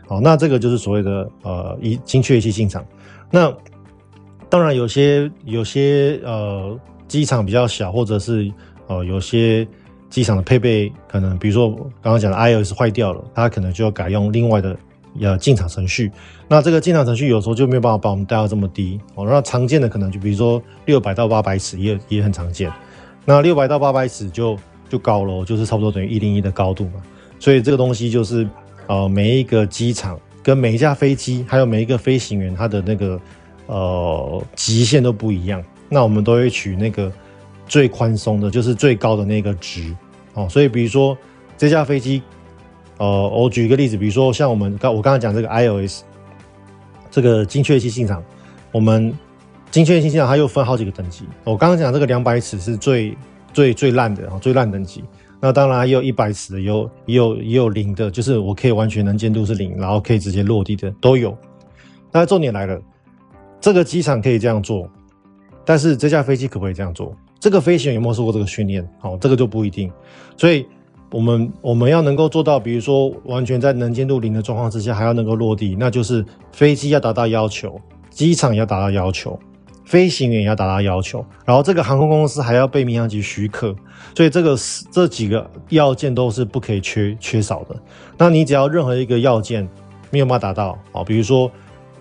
[0.08, 2.84] 好，那这个就是所谓的呃，一精确仪器进场。
[3.30, 3.54] 那
[4.52, 8.52] 当然有些有些呃机场比较小，或者是
[8.86, 9.66] 呃有些
[10.10, 11.70] 机场的配备可能，比如说
[12.02, 14.76] 刚刚讲的 IOS 坏掉了，它可能就要改用另外的
[15.22, 16.12] 呃进场程序。
[16.48, 19.24] 那这个进场程序有时候就没有办法把我们带到这么低哦。
[19.26, 22.70] 那常见的可能就比如说六百到八百尺也也很常见。
[23.24, 24.54] 那六百到八百尺就
[24.86, 27.00] 就高了，就是差不多等于一零一的高度嘛。
[27.38, 28.46] 所以这个东西就是。
[28.88, 33.18] 呃，每一个机场跟每一架飞机，还有每一个飞行员，他的那个
[33.66, 35.62] 呃极限都不一样。
[35.88, 37.12] 那我们都会取那个
[37.66, 39.94] 最宽松的，就是最高的那个值。
[40.35, 41.16] 哦，所以比如说
[41.59, 42.22] 这架飞机，
[42.96, 46.01] 呃，我举一个例子，比如说像我们刚我刚刚讲这个 IOS
[47.11, 48.22] 这个精确性进场，
[48.70, 49.12] 我们
[49.70, 51.27] 精确性进场它又分好几个等级。
[51.44, 53.14] 我刚刚讲这个两百尺是最
[53.53, 55.05] 最最烂的，最烂等级。
[55.38, 61.37] 那当然也有一百尺的，也有也有也有零的，就是我可以完全能见度是零，然后可以直接落地的都有。
[62.11, 62.81] 那重点来了，
[63.62, 64.90] 这个机场可以这样做，
[65.64, 67.16] 但是这架飞机可不可以这样做？
[67.38, 68.87] 这个飞行员有没有受过这个训练？
[68.98, 69.90] 好，这个就不一定。
[70.37, 70.66] 所以
[71.12, 79.38] 我们我们要能够做到，比如说完全在能见度零的状况之下还要能够落地，那就是飞机要达到要求，机场要达到要求。
[79.85, 83.75] 飞行员也要达到要求，然后这个航空公司还要被民航局许可，
[84.16, 84.57] 所以这个
[84.90, 87.77] 这几个要件都是不可以缺缺少的。
[88.16, 89.68] 那你只要任何一个要件
[90.11, 91.51] 没有办法达到啊，比如说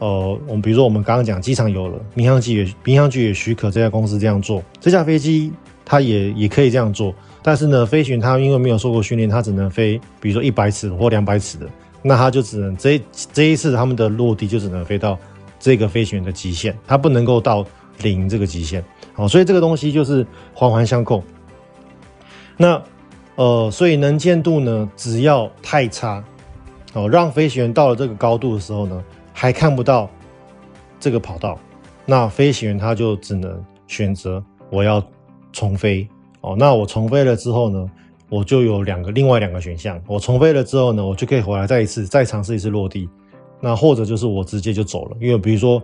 [0.01, 5.53] 呃，我们比如说我们刚刚讲机场有了，民航局也民航局也许可这家公司这样做，这架飞机
[5.85, 11.69] 它也也可以这样做，但是呢，飞行员他因为没有受过训练，他只能飞，比如说一百尺或两百尺的，
[12.01, 12.99] 那他就只能这
[13.31, 15.17] 这一次他们的落地就只能飞到。
[15.63, 17.63] 这个飞行员的极限，它不能够到
[17.99, 18.83] 零这个极限，
[19.13, 21.23] 好，所以这个东西就是环环相扣。
[22.57, 22.81] 那
[23.35, 26.23] 呃，所以能见度呢，只要太差，
[26.93, 30.09] 哦，让飞行员到了这个高度的时候呢，还看不到
[30.99, 31.57] 这个跑道，
[32.05, 35.03] 那飞行员他就只能选择我要
[35.51, 36.07] 重飞，
[36.41, 37.89] 哦，那我重飞了之后呢，
[38.29, 43.09] 我就有两个另外两个选项，我重飞了之后呢，我就可以回来再一次再尝试一次落地。
[43.63, 45.81] 那或者就是我直接就走了，因为比如说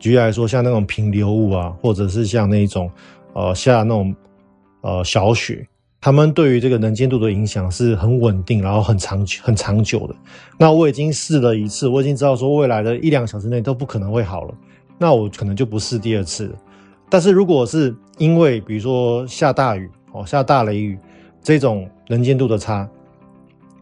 [0.00, 2.90] 举例来说，像那种平流雾啊，或者是像那种
[3.34, 4.14] 呃下那种
[4.80, 5.64] 呃小雪，
[6.00, 10.14] 他们对于这个能见度的影响是很稳定，然后很长很长久的。
[10.56, 14.54] 那我已经试了一次，我已经知道说未来的一两小时内都不可能会好了，
[14.96, 16.54] 那我可能就不试第二次了。
[17.10, 20.98] 但是如果是因为比如说下大雨哦，下大雷雨
[21.42, 22.88] 这种能见度的差。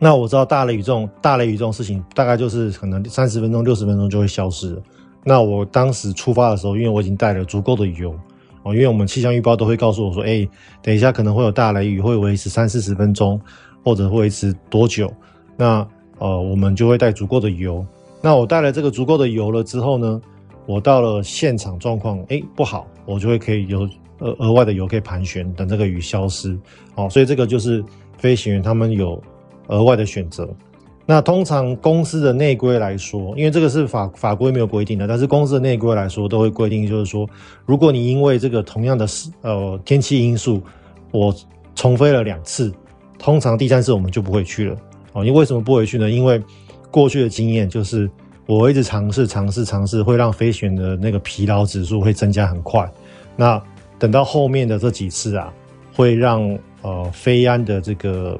[0.01, 4.83] 那我知道大雷雨这种大雷雨这种事情，大概就是可能三十分钟、六十分钟就会消失了。
[5.25, 8.13] 那我当时出发的时候，因为我已经带了足够的油
[8.69, 10.47] 哦，因为我们气象预报都会告诉我说，哎，
[10.83, 13.41] 等一下可能会有大雷雨，会维持三四十分钟，
[13.83, 15.13] 或者会维持多久？
[15.57, 15.87] 那
[16.19, 17.85] 呃，我们就会带足够的油。
[18.21, 20.21] 那我带了这个足够的油了之后呢，
[20.67, 26.59] 我到了现场状况，哎，不好，我就会可以有额额外的油可以盘旋，等这个雨消失。
[26.95, 27.83] 哦，所以这个就是
[28.19, 29.21] 飞行员他们有。
[29.71, 30.49] 额外的选择，
[31.11, 37.27] 那通常公司的内规来说，因为这个是法法规没有规定的，但是公司的内规来说都会规定，就是说，
[37.65, 39.07] 如果你因为这个同样的
[39.41, 40.63] 呃天气因素，
[41.11, 41.35] 我
[41.75, 42.71] 重飞了两次，
[43.19, 44.77] 通常第三次我们就不会去了
[45.15, 45.25] 哦。
[45.25, 46.11] 你为为什么不回去呢？
[46.11, 46.43] 因为
[46.91, 48.07] 过去的经验就是，
[48.45, 52.87] 我一直尝试尝试尝试，会让飞行员的那个疲劳指数会增加很快。
[53.35, 53.59] 那
[53.99, 55.51] 等到后面的这几次啊，
[55.95, 58.39] 会让呃飞安的这个。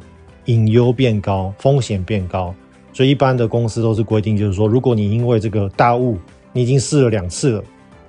[0.49, 2.55] 隐忧变高，风险变高，
[2.95, 6.19] 所以一般的公司都是规定，就是说，如果你因为这个大雾，
[6.55, 7.65] 你已经试了两次了，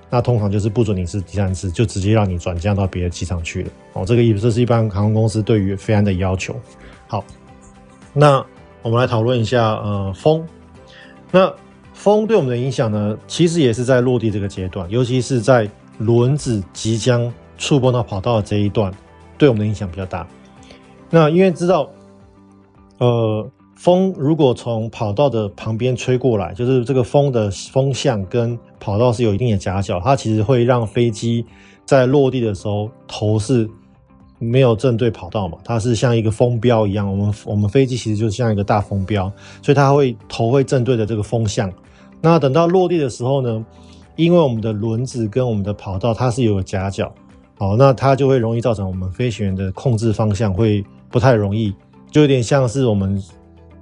[0.08, 3.70] 那通常就是不准你试第三次，就直接让你转降到别的机场去了。
[3.92, 6.56] 哦，这个意思，这是一般航空公司对于飞安的要求。
[7.06, 7.22] 好，
[8.14, 8.42] 那
[8.80, 10.42] 我们来讨论一下，呃，风。
[11.30, 11.52] 那
[11.92, 18.90] 风对我们的影响呢，其实也是在落地这个阶段，尤其是在轮子即将触碰到跑道的这一段，
[19.36, 20.26] 对我们的影响比较大。
[21.10, 21.86] 那因为知道。
[23.00, 31.44] 呃，风如果从跑道的旁边吹过来，就是这个风的风向跟跑道是有一定的夹角，它其实会让飞机
[31.84, 33.68] 在落地的时候头是
[34.38, 37.10] 没有正对跑道嘛，它是像一个风标一样。
[37.10, 39.32] 我们我们飞机其实就像一个大风标，
[39.62, 41.72] 所以它会头会正对着这个风向。
[42.20, 43.64] 那等到落地的时候呢，
[44.16, 47.10] 因为我们的轮子跟我们的跑道它是有夹角，
[47.56, 51.74] 好，那它就会容易造成我们飞行员的控制方向会不太容易，
[52.10, 53.22] 就有点像是我们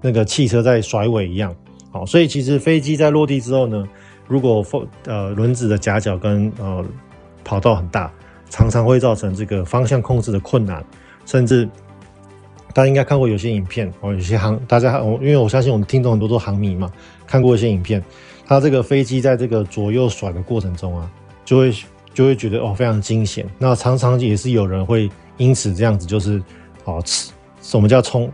[0.00, 1.54] 那个汽车在甩尾一样，
[1.90, 3.88] 好，所以其实飞机在落地之后呢，
[4.26, 6.84] 如果风呃轮子的夹角跟呃
[7.42, 8.12] 跑道很大，
[8.50, 10.84] 常常会造成这个方向控制的困难，
[11.24, 11.68] 甚至
[12.74, 16.90] 大家应该看过有些影片哦，有些航大家我因为我相信我们听众很多都航迷嘛，
[17.26, 18.02] 看过一些影片。
[18.46, 21.10] 它这个飞机在这个左右甩的过程中啊，
[21.44, 21.74] 就会
[22.14, 23.46] 就会觉得哦非常惊险。
[23.58, 26.42] 那常常也是有人会因此这样子，就是
[26.84, 27.02] 哦
[27.60, 28.30] 吃，我们叫冲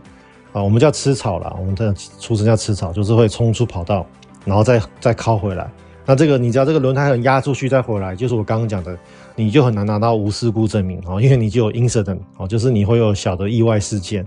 [0.51, 4.05] 啊，我们叫吃草啦，我们的出生叫吃草，就是会冲出跑道，
[4.45, 5.69] 然后再再靠回来。
[6.05, 8.97] 那这个你知道这个轮胎很压出去再回来，就是我刚刚讲的，
[9.35, 14.25] 你就很难拿到无事故证明哦，因为你就有 incident 哦，就是你会有小的意外事件，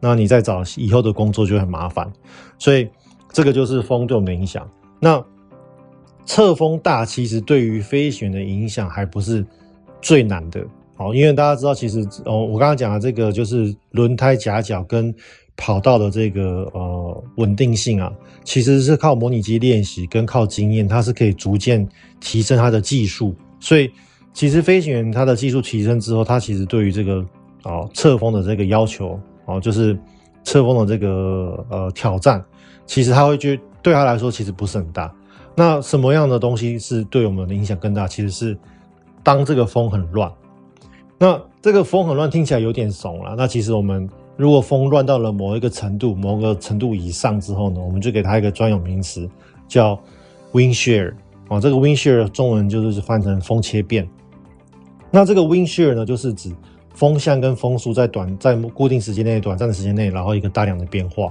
[0.00, 2.10] 那你再找以后的工作就很麻烦。
[2.58, 2.88] 所以
[3.32, 4.68] 这个就是风对我们的影响。
[4.98, 5.24] 那
[6.26, 9.46] 侧风大，其实对于飞行员的影响还不是
[10.02, 10.64] 最难的
[11.00, 15.12] 哦，因为大家知道，其实哦，我刚刚讲的这个就是轮胎夹角跟
[15.56, 18.12] 跑道的这个呃稳定性啊，
[18.44, 21.88] 其实是靠模拟机练习跟靠经验，它是可以逐渐
[22.20, 23.34] 提升它的技术。
[23.58, 23.90] 所以，
[24.34, 27.24] 其实飞行员他的技术提升之后，他其实对于这个
[27.64, 29.98] 哦侧风的这个要求哦，就是
[30.44, 32.44] 侧风的这个呃挑战，
[32.84, 33.58] 其实他会觉。
[33.82, 35.10] 对他来说其实不是很大。
[35.56, 38.06] 那什么样的东西是对我们的影响更大？
[38.06, 38.54] 其实是
[39.22, 40.30] 当这个风很乱。
[41.22, 43.34] 那这个风很乱听起来有点怂了。
[43.36, 44.08] 那其实我们
[44.38, 49.28] 如果风乱到了某一个程度、某个程度以上之后呢，我们就给它一个专有名词，
[49.68, 50.00] 叫
[50.52, 51.12] wind shear。
[51.48, 54.08] 啊，这个 wind shear 中文就是翻成风切变。
[55.10, 56.50] 那这个 wind shear 呢，就是指
[56.94, 61.30] 风向跟风速在短在固定时间内、短暂的时间内，然后一个大量的变化。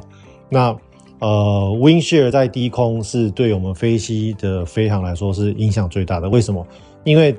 [0.49, 0.75] 那
[1.17, 6.29] 呃，wind shear 在低空是对我们飞机的飞航来说是影响最大的。
[6.29, 6.63] 为什么？
[7.05, 7.35] 因为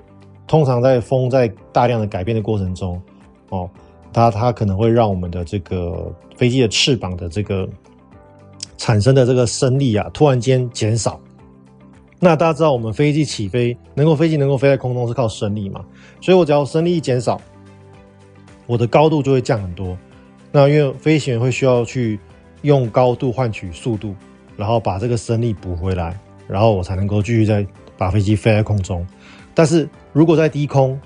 [0.51, 3.01] 通常在风在大量的改变的过程中，
[3.51, 3.71] 哦，
[4.13, 7.69] 它它可能会让我们的这个飞机的翅膀的这个
[8.77, 11.21] 产生的这个升力啊，突然间减少。
[12.19, 15.85] 那大家知道，我们飞机起飞能够飞机能够飞在空中是靠升力嘛？
[16.21, 17.41] 所以我只要升力一减少，
[18.67, 19.97] 我的高度就会降很多。
[20.51, 22.19] 那因为飞行员会需要去。
[22.63, 24.15] 用高度换取速度，
[24.55, 29.07] 然后把这个升力补回来，然后我才能够继续再把飞机飞在空中。
[29.55, 30.99] 但是如果在低空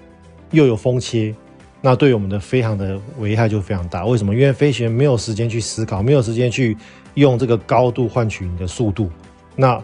[0.50, 1.34] 又有风切，
[1.80, 4.04] 那对我们的飞行的危害就非常大。
[4.04, 4.34] 为什么？
[4.34, 6.76] 因为飞行员没有时间去思考，没有时间去
[7.14, 9.10] 用这个高度换取你的速度，
[9.56, 9.82] 那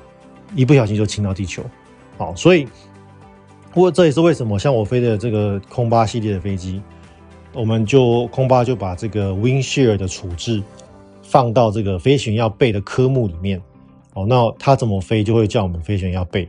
[0.54, 1.62] 一不小心就倾到地球。
[2.16, 2.66] 好，所以，
[3.72, 6.80] 不过这也是为什么像我飞的这个空巴系列的飞机，
[7.52, 10.62] 我们就空巴就把这个 wind shear 的处置。
[11.22, 13.62] 放到这个飞行要背的科目里面，
[14.14, 16.48] 哦，那他怎么飞就会叫我们飞行员要背。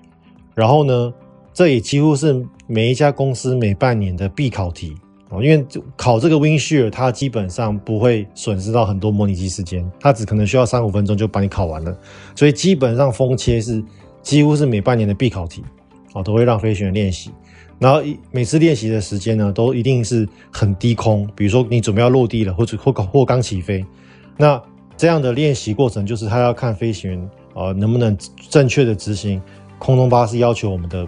[0.56, 1.14] 然后呢，
[1.54, 4.96] 这也几乎是每一家公司每半年的必考题
[5.30, 11.96] 哦，因为考这个 wind shear，它基本上不会损失到很多模拟机时间，它只可能需要三五分钟就把你考完了。
[12.36, 13.84] 所以基本上风切是
[14.22, 15.64] 几乎是每半年的必考题，
[16.14, 17.32] 哦，都会让飞行员练习。
[17.80, 23.86] 然后每次练习的时间呢，都一定是很低空，比如说你准备要落地了，或者或或刚起飞，
[24.38, 24.62] 那。
[24.98, 28.16] 这样的练习过程就是他要看飞行员呃能不能
[28.52, 29.42] 正确的执行
[29.82, 31.08] 空中巴士要求我们的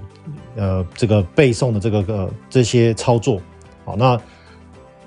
[0.55, 3.39] 呃这个背诵的这个呃这些操作，
[3.85, 4.19] 好，那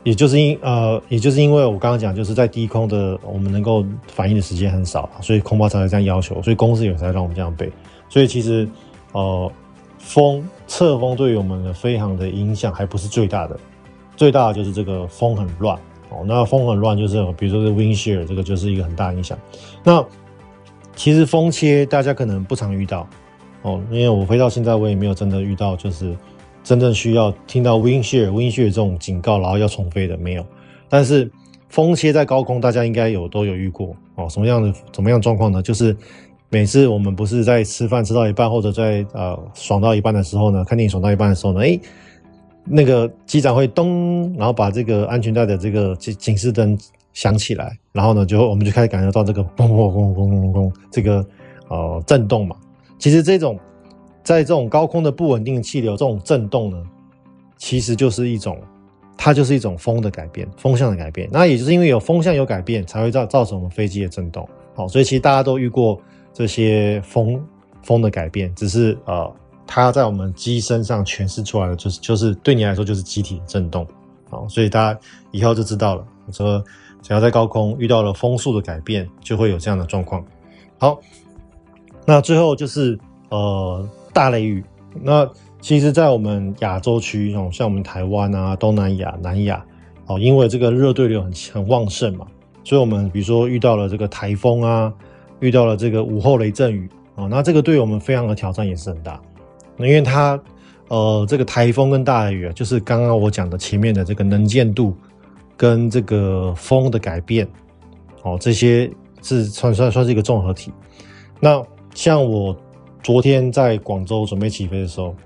[0.04, 7.68] 也就是因呃也就是因为我刚刚讲就是在低空的我们能够反应的时间很少，所以空巴才会这样要求，所以公司也才让我们这样背。
[8.08, 8.68] 所以其实
[9.10, 9.50] 呃
[9.98, 13.58] 风侧风对于我们的飞航的影响还不是最大的，
[14.14, 15.76] 最大的就是这个风很乱。
[16.08, 19.36] 哦，那风很乱，就是比如说这 wind shear 这个就是一个很大影响。
[19.82, 20.04] 那
[20.94, 23.04] 其实风切大家可能不常遇到
[23.66, 26.16] 哦，因为我飞到现在我也没有真的遇到，就是
[26.62, 30.46] 真正需要听到 wind shear wind shear 这种警告，然后要重飞的没有。
[30.88, 31.28] 但是
[31.68, 34.28] 风切在高空，大家应该有都有遇过哦。
[34.28, 35.60] 什么样的怎么样状况呢？
[35.60, 35.96] 就是
[36.48, 41.80] 每次我们不是在吃饭吃到一半，或者在呃爽到一半的时候呢，看电影爽到一半的时候呢，诶
[42.62, 46.78] 那个机长会咚，然后把这个安全带的这个警警示灯
[47.14, 51.26] 响起来，然后呢，就我们就开始感觉到这个轰轰轰轰轰轰这个
[51.66, 52.54] 呃震动嘛。
[52.98, 53.58] 其实这种
[54.22, 56.82] 在这种高空的不稳定气流这种震动呢，
[57.56, 58.60] 其实就是一种
[59.16, 61.28] 它就是一种风的改变，风向的改变。
[61.32, 64.48] 那也就是因为有风向有改变，才会造造成我们飞机的震动。
[64.74, 66.00] 好，所以其实大家都遇过
[66.32, 67.42] 这些风
[67.82, 69.32] 风的改变，只是呃，
[69.66, 73.86] 它在我们机身上诠释出来的就是就是对你来说就是机体的震动。
[74.28, 76.62] 好，所以大家以后就知道了，说
[77.00, 80.22] 只要在高空遇到了风速的改变，就会有这样的状况。
[80.78, 81.00] 好，
[82.06, 82.98] 那最后就是
[83.28, 84.64] 呃大雷雨。
[85.02, 85.28] 那
[85.60, 89.62] 其实，在我们亚洲区，哦，像我们台湾啊、东南亚、南亚，
[90.06, 92.26] 哦，因为这个热对流很很旺盛嘛。
[92.64, 94.92] 所以，我们比如说遇到了这个台风啊，
[95.40, 99.20] 遇到了这个午后雷阵雨啊，那这个对我们非常的挑战也是很大。
[99.76, 100.40] 那因为它，
[100.88, 104.96] 呃，这个台风跟大雨啊，就是刚刚我讲的前面的这个能见度
[105.56, 107.46] 跟这个风的改变，
[108.22, 108.90] 哦，这些
[109.20, 110.72] 是算算算是一个综合体。
[111.38, 111.62] 那
[111.96, 112.54] 像我
[113.02, 115.16] 昨天在广州准备起飞的时候，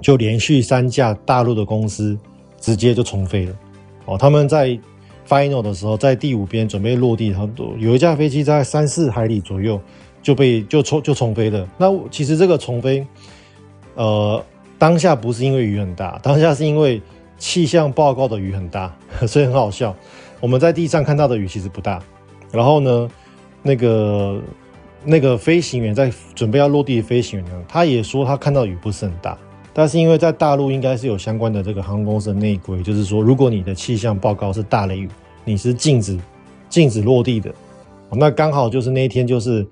[0.00, 2.16] 就连续三架大陆的公司
[2.60, 3.58] 直接就重飞了。
[4.04, 4.78] 哦，他们在。
[5.28, 9.78] Final 的时候，在第五边准备落地，然后有一架飞机在三四海里左右
[10.22, 11.68] 就被就冲就重飞了。
[11.76, 13.06] 那其实这个重飞，
[13.94, 14.42] 呃，
[14.78, 17.02] 当下不是因为雨很大，当下是因为
[17.36, 18.96] 气象报告的雨很大，
[19.28, 19.94] 所以很好笑。
[20.40, 22.02] 我们在地上看到的雨其实不大，
[22.50, 23.06] 然后呢，
[23.62, 24.40] 那个
[25.04, 29.36] 那个飞行员在准备要落地的飞行员呢，他也说他看到雨不是很大。
[29.72, 35.08] 但是因为在大陆应该是有相关的这个航空公司的内规，就是说，如果你的气象报告是大雷雨，
[35.44, 36.18] 你是禁止
[36.68, 37.54] 禁止落地的。
[38.10, 39.64] 那刚好就是那一天就是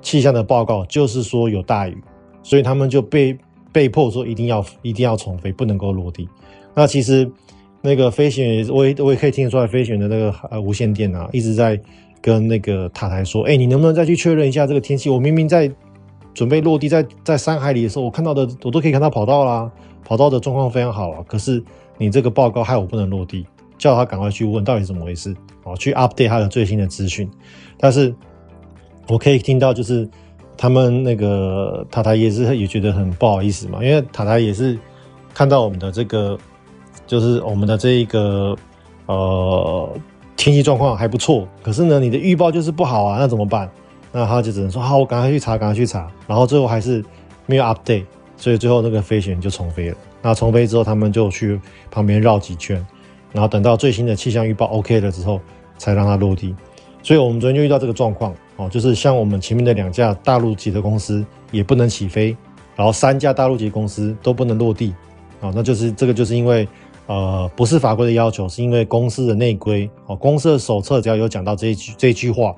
[0.00, 1.96] 气象的报告，就是说有大雨，
[2.42, 3.38] 所以他们就被
[3.70, 6.28] 被迫说一定要一定要重飞，不能够落地。
[6.74, 7.30] 那其实
[7.82, 11.80] 那个飞行员，我也我也可以听得出来，飞行员的那个呃无线电啊，一直在
[12.22, 15.10] 跟那个塔台说，哎，你能不能再去确认一下这个天气？
[15.10, 15.70] 我明明在。
[16.34, 19.70] 准备落地在在三海里的时候，我看到的我都可以看到跑道啦，
[20.02, 21.22] 跑道的状况非常好啊。
[21.28, 21.62] 可是
[21.98, 23.46] 你这个报告害我不能落地，
[23.76, 27.30] 叫他赶快去问到底怎么回事，哦，去 update 他的最新的资讯。
[27.76, 28.14] 但是
[29.08, 30.08] 我可以听到，就是
[30.56, 34.78] 他们那个塔台也是也觉得很不好意思嘛，因为塔台也是
[35.34, 36.38] 看到我们的这个，
[37.06, 38.56] 就是我们的这一个
[39.04, 39.86] 呃
[40.42, 43.70] 天气状况还不错，可是呢，你的预报就是不好啊，那怎么办？
[44.10, 46.10] 那他就只能说好，我赶快去查，赶快去查。
[46.26, 47.00] 然后最后还是
[47.46, 48.04] 没有 update，
[48.36, 49.96] 所以最后那个飞行员就重飞了。
[50.20, 51.60] 那重飞之后，他们就去
[51.92, 52.84] 旁边绕几圈，
[53.30, 55.40] 然后等到最新的气象预报 OK 了之后，
[55.78, 56.52] 才让它落地。
[57.04, 62.36] 所以我们昨天就遇到这个状况哦，就是像我们前面的两架大陆籍的公司也不能起飞，
[62.74, 64.92] 然后三架大陆籍公司都不能落地
[65.40, 66.66] 啊，那就是这个就是因为
[67.06, 72.54] 呃不是法规的要求，是因为公司的内规哦，公司的手册只要有讲到这一句这一句话。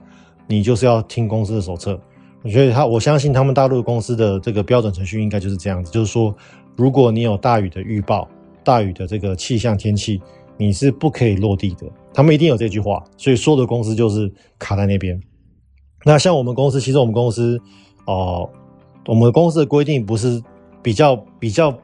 [0.47, 1.99] 你就是要听公司的手册，
[2.43, 6.37] 我觉得他，我相信他们大陆公司的这个标准程序应该就是这样子，就是说，
[6.77, 8.29] 如果你有大雨的预报，
[8.63, 10.21] 大雨的这个气象天气，
[10.59, 11.87] 你是不可以落地的。
[12.13, 15.19] 他们一定有这句话，所以所有的公司就是卡在那边。
[16.05, 17.59] 那像我们公司，其实我们公司，
[18.05, 18.47] 哦、
[19.07, 20.43] 我们公司的规定不是
[20.83, 21.75] 比较比较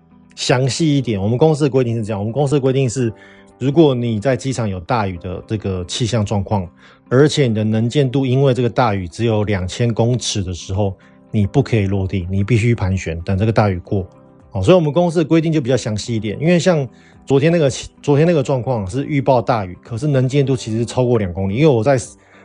[0.40, 3.12] 详细一点，我们公司的规定是这样，我们公司的规定是。
[3.58, 6.66] 如果你在机场有大雨的这个气象状况，
[7.10, 10.96] 而且你的能见度因为这个大雨只有两千公尺的时候，
[11.30, 14.08] 你不可以落地，你必须盘旋等这个大雨过。
[14.52, 16.40] 哦，所以我们公司的规定就比较详细一点。
[16.40, 16.88] 因为像
[17.26, 17.68] 昨天那个
[18.00, 21.56] 昨天那个状况是预报大雨，可是能见度其实超过两公里。
[21.56, 21.98] 因为我在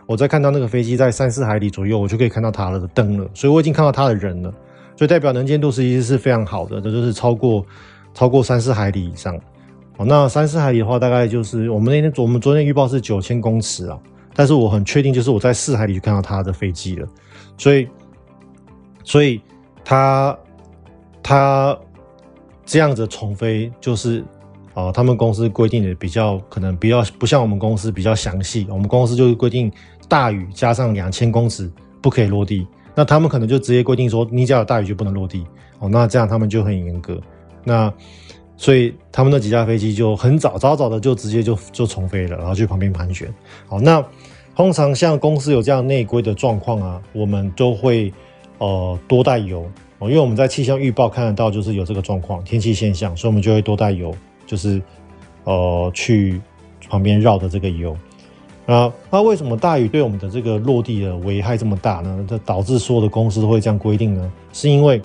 [0.06, 4.54] 我在看到那个飞机在三四海里左右，我就可以看到它的灯了，所以我已经看到它的人了，
[4.96, 7.66] 所以代表能见度实际是非常好的，这就是超过
[8.14, 9.36] 超过三四海里以上。
[9.98, 13.98] 哦，那三四海里的话，大概就是我们那天昨我们昨天预报是九千公尺啊，
[14.34, 17.08] 但是我很确定，就是我在四海里就看到他的飞机了，
[17.58, 17.88] 所以，
[19.06, 19.40] 所以
[19.86, 20.38] 他
[21.24, 21.78] 他
[22.66, 24.22] 这样子重飞，就是
[24.74, 29.72] 啊、他们公司规定的比较可能比较不像我们公司比较详细，我们公司就是规定
[30.10, 31.72] 大雨加上两千公尺
[32.02, 35.46] 不可以落地，那他们可能就直接规定说，你只要有大雨就不能落地，
[35.80, 37.22] 哦，那这样他们就很严格，
[37.64, 37.94] 那。
[38.58, 43.28] 所以他们那几架飞机就很早早早的就直接就就重飞了，然后去旁边盘旋。
[43.68, 44.02] 好，那
[44.56, 48.14] 通常像公司有这样内规的状况啊，我们都会
[48.60, 49.70] 呃多带油
[50.00, 54.16] 哦，因为我们在气象预报看得到就是有这个状况天气现象，所以我们就会多带油，
[54.48, 54.82] 就是
[55.44, 56.40] 呃去
[56.88, 57.94] 旁边绕的这个油。
[58.66, 62.26] 啊，那为什么大雨对我们的这个落地的危害这么大呢？
[62.28, 64.32] 这导致所有的公司都会这样规定呢？
[64.54, 65.02] 是因为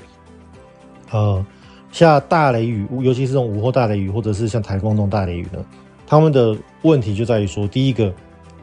[1.10, 1.44] 呃。
[1.92, 5.58] 下大雷雨，尤其是这种午后大雷雨，或者是像台风这种大雷雨呢，
[6.06, 8.14] 他们的问题就在于说，第一个，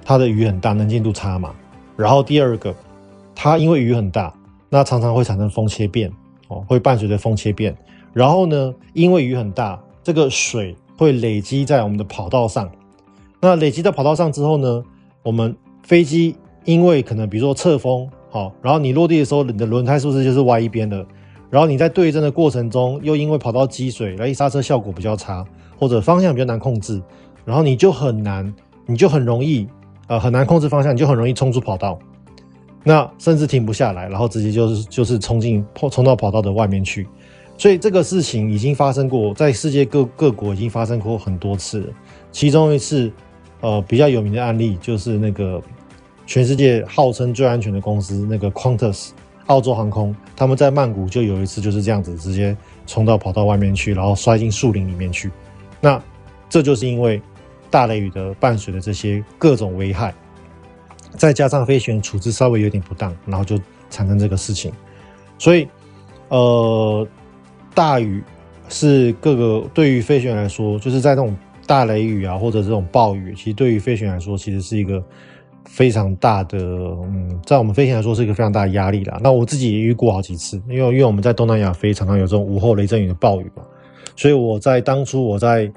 [0.05, 1.53] 它的雨很大，能见度差嘛。
[1.97, 2.73] 然后第二个，
[3.35, 4.33] 它因为雨很大，
[4.69, 6.09] 那常常会产生风切变
[6.47, 7.75] 哦，会伴随着风切变。
[8.13, 12.71] 然后呢，因为雨很大，这个水会累积在我们的跑道上。
[13.39, 14.83] 那累积在跑道上之后呢，
[15.23, 16.35] 我们飞机
[16.65, 21.05] 因为可能比如说侧风，好，然后你落地的时候，你的轮胎是不是就是歪一边的？
[21.49, 25.45] 然后你在对阵的过程中，又因为跑道积水，来刹车效果比较差，
[25.79, 27.01] 或者方向比较难控制，
[27.45, 28.53] 然后你就很难，
[28.85, 29.65] 你就很容易，
[30.07, 31.97] 呃，很难控制方向，你就很容易冲出跑道，
[32.83, 37.07] 那甚至停不下来，然后直接就是就是冲进冲到跑道的外面去。
[37.57, 41.87] 所以这个事情已经发生过，在世界各各国已经发生过很多次了。
[42.31, 43.11] 其中一次，
[43.61, 45.61] 呃，比较有名的案例就是那个
[46.25, 49.09] 全世界号称最安全的公司，那个 Qantas。
[49.47, 52.53] 澳洲航空，他们在曼谷就有一次就是这样子，直接
[52.85, 55.31] 冲到跑到外面去，然后摔进树林里面去。
[55.79, 56.03] 那
[56.49, 57.21] 这就是因为
[57.69, 60.13] 大雷雨的伴随的这些各种危害，
[61.11, 63.57] 再加上飞行员处置稍微有点不当，然后就
[63.89, 64.69] 产生这个事情。
[65.39, 65.65] 所以，
[66.27, 67.07] 呃，
[67.73, 68.21] 大雨
[68.67, 71.33] 是各个对于飞行员来说，就是在那种
[71.67, 75.03] 大雷雨啊，或者这种暴雨，其实对于飞行员来说，其实是一个。
[75.69, 79.19] 非常大的，嗯，在我们飞行来说是一个非常大的压力啦。
[79.21, 83.61] 那我自己也遇过好几次，因为因为我们在东南亚飞，常常有这种午后雷阵雨的暴雨嘛。
[84.15, 85.69] 所以我在当初我在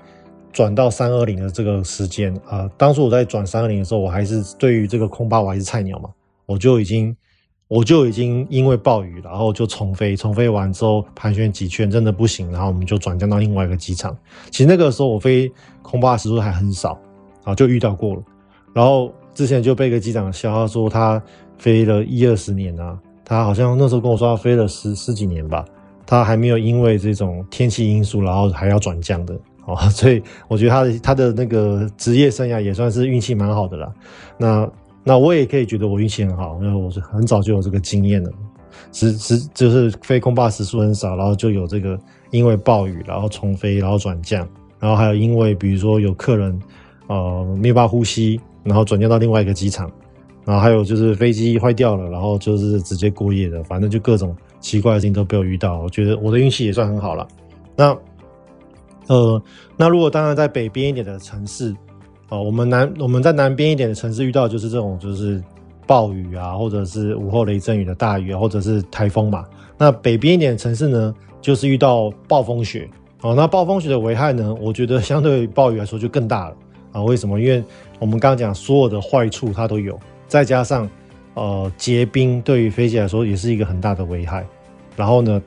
[0.52, 6.08] 转到三二零的这个时间啊、当初我在转三二零的时候，我还是对于这个空巴我还是菜鸟嘛，
[6.46, 7.14] 我就已经
[7.70, 14.14] 我就已经因为暴雨，然后就重飞，重飞完之后盘旋几圈真的不行，然后我们就转降到另外一个机场。
[14.50, 15.48] 其实那个时候我飞
[15.80, 16.98] 空巴的时数还很少
[17.44, 18.22] 啊，就遇到过了，
[18.74, 19.10] 然后。
[19.32, 21.22] 之前就被一个机长笑，他说他
[21.56, 25.64] 飞了一二十年啊，他好像那时候跟我说他飞了十十几年吧，
[26.04, 29.34] 他还没有因为这种天气因素，然后还要转降的
[29.66, 33.88] 哦， 所以我觉得他的他的那个职业生涯也算是运气蛮好的啦。
[34.36, 34.68] 那
[35.04, 38.30] 那我也可以觉得我运气很好，因为我是很早就有这个经验了，
[38.92, 41.98] 时时就是飞空巴时数很少，然后就有这个
[42.30, 44.48] 因为暴雨然后重飞然后转降，
[44.78, 46.60] 然后还有因为比如说有客人
[47.06, 48.40] 呃没有办法呼吸。
[48.62, 49.90] 然后转降到另外一个机场，
[50.44, 55.80] 然后还有就是飞机坏掉了，然后就是直接过夜的，反正就各种奇怪的事情都被我遇到。
[55.80, 57.26] 我觉得我的运气也算很好了。
[57.74, 57.96] 那
[59.06, 59.42] 呃，
[59.78, 61.74] 那如果当然在北边一点的城市，
[62.30, 65.42] 哦，我们南我们在南边一点的城市遇到就是这种就是
[65.86, 69.44] 暴雨啊，或者是午后雷阵雨的大雨啊，或者是台风嘛。
[69.76, 72.88] 那北边一点的城市呢，就是遇到暴风雪。
[73.22, 76.56] 哦，那暴风雪的危害呢，我觉得相对于暴雨来说就更大了。
[76.92, 77.38] 啊，为什么？
[77.40, 77.62] 因为
[77.98, 80.88] 我们刚刚讲所有的坏处它都有，再加上
[81.34, 84.46] 呃结冰对于飞机来说也是一个很大的危害。
[84.96, 85.42] 然后呢，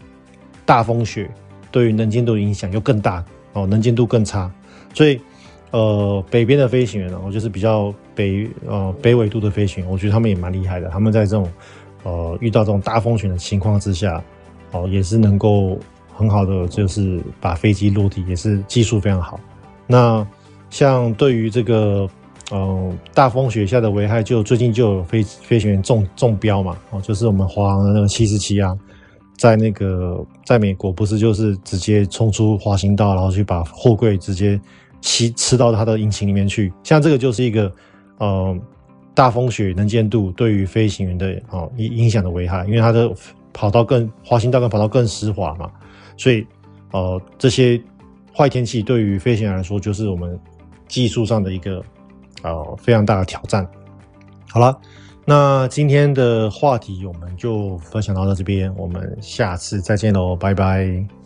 [0.66, 1.30] 大风雪
[1.72, 3.24] 对于能见度影响又更大
[3.54, 4.52] 哦，能见度更差。
[4.94, 5.20] 所以
[5.74, 10.88] 呃北边的飞行员呢，就是比较北呃北纬度的飞行员，我觉得他们也蛮厉害的。
[10.90, 11.52] 他们在这种
[12.04, 14.24] 呃遇到这种大风雪的情况之下，
[14.72, 15.80] 哦、也是能够
[16.14, 19.40] 很好的就是把飞机落地，也是技术非常好。
[19.88, 20.26] 那
[20.70, 22.08] 像对于这个，
[22.52, 28.78] 呃，大风雪下的危害，就最近就有飞飞行员中中标嘛，哦，就是我们华航的那个七四七啊，
[29.38, 34.60] 在那个在美国不是就是直接冲出滑行道，然后去把货柜直接
[35.04, 36.74] 吸吃到它的引擎里面去。
[36.82, 37.72] 像这个就是一个，
[38.18, 38.58] 呃，
[39.14, 43.14] 大风雪能见度对于飞行员的哦影影响的危害，因为它的
[43.54, 45.70] 跑道更滑行道跟跑道更湿滑嘛，
[46.18, 46.44] 所以
[46.90, 47.80] 呃这些
[48.36, 50.40] 坏天气对于飞行员来说就是我们。
[50.86, 51.82] 技术上的一个
[52.44, 53.68] 呃非常大的挑战。
[54.48, 54.78] 好了，
[55.26, 61.23] 那今天的话题我们就分享到这边，我们下次再见喽，拜拜。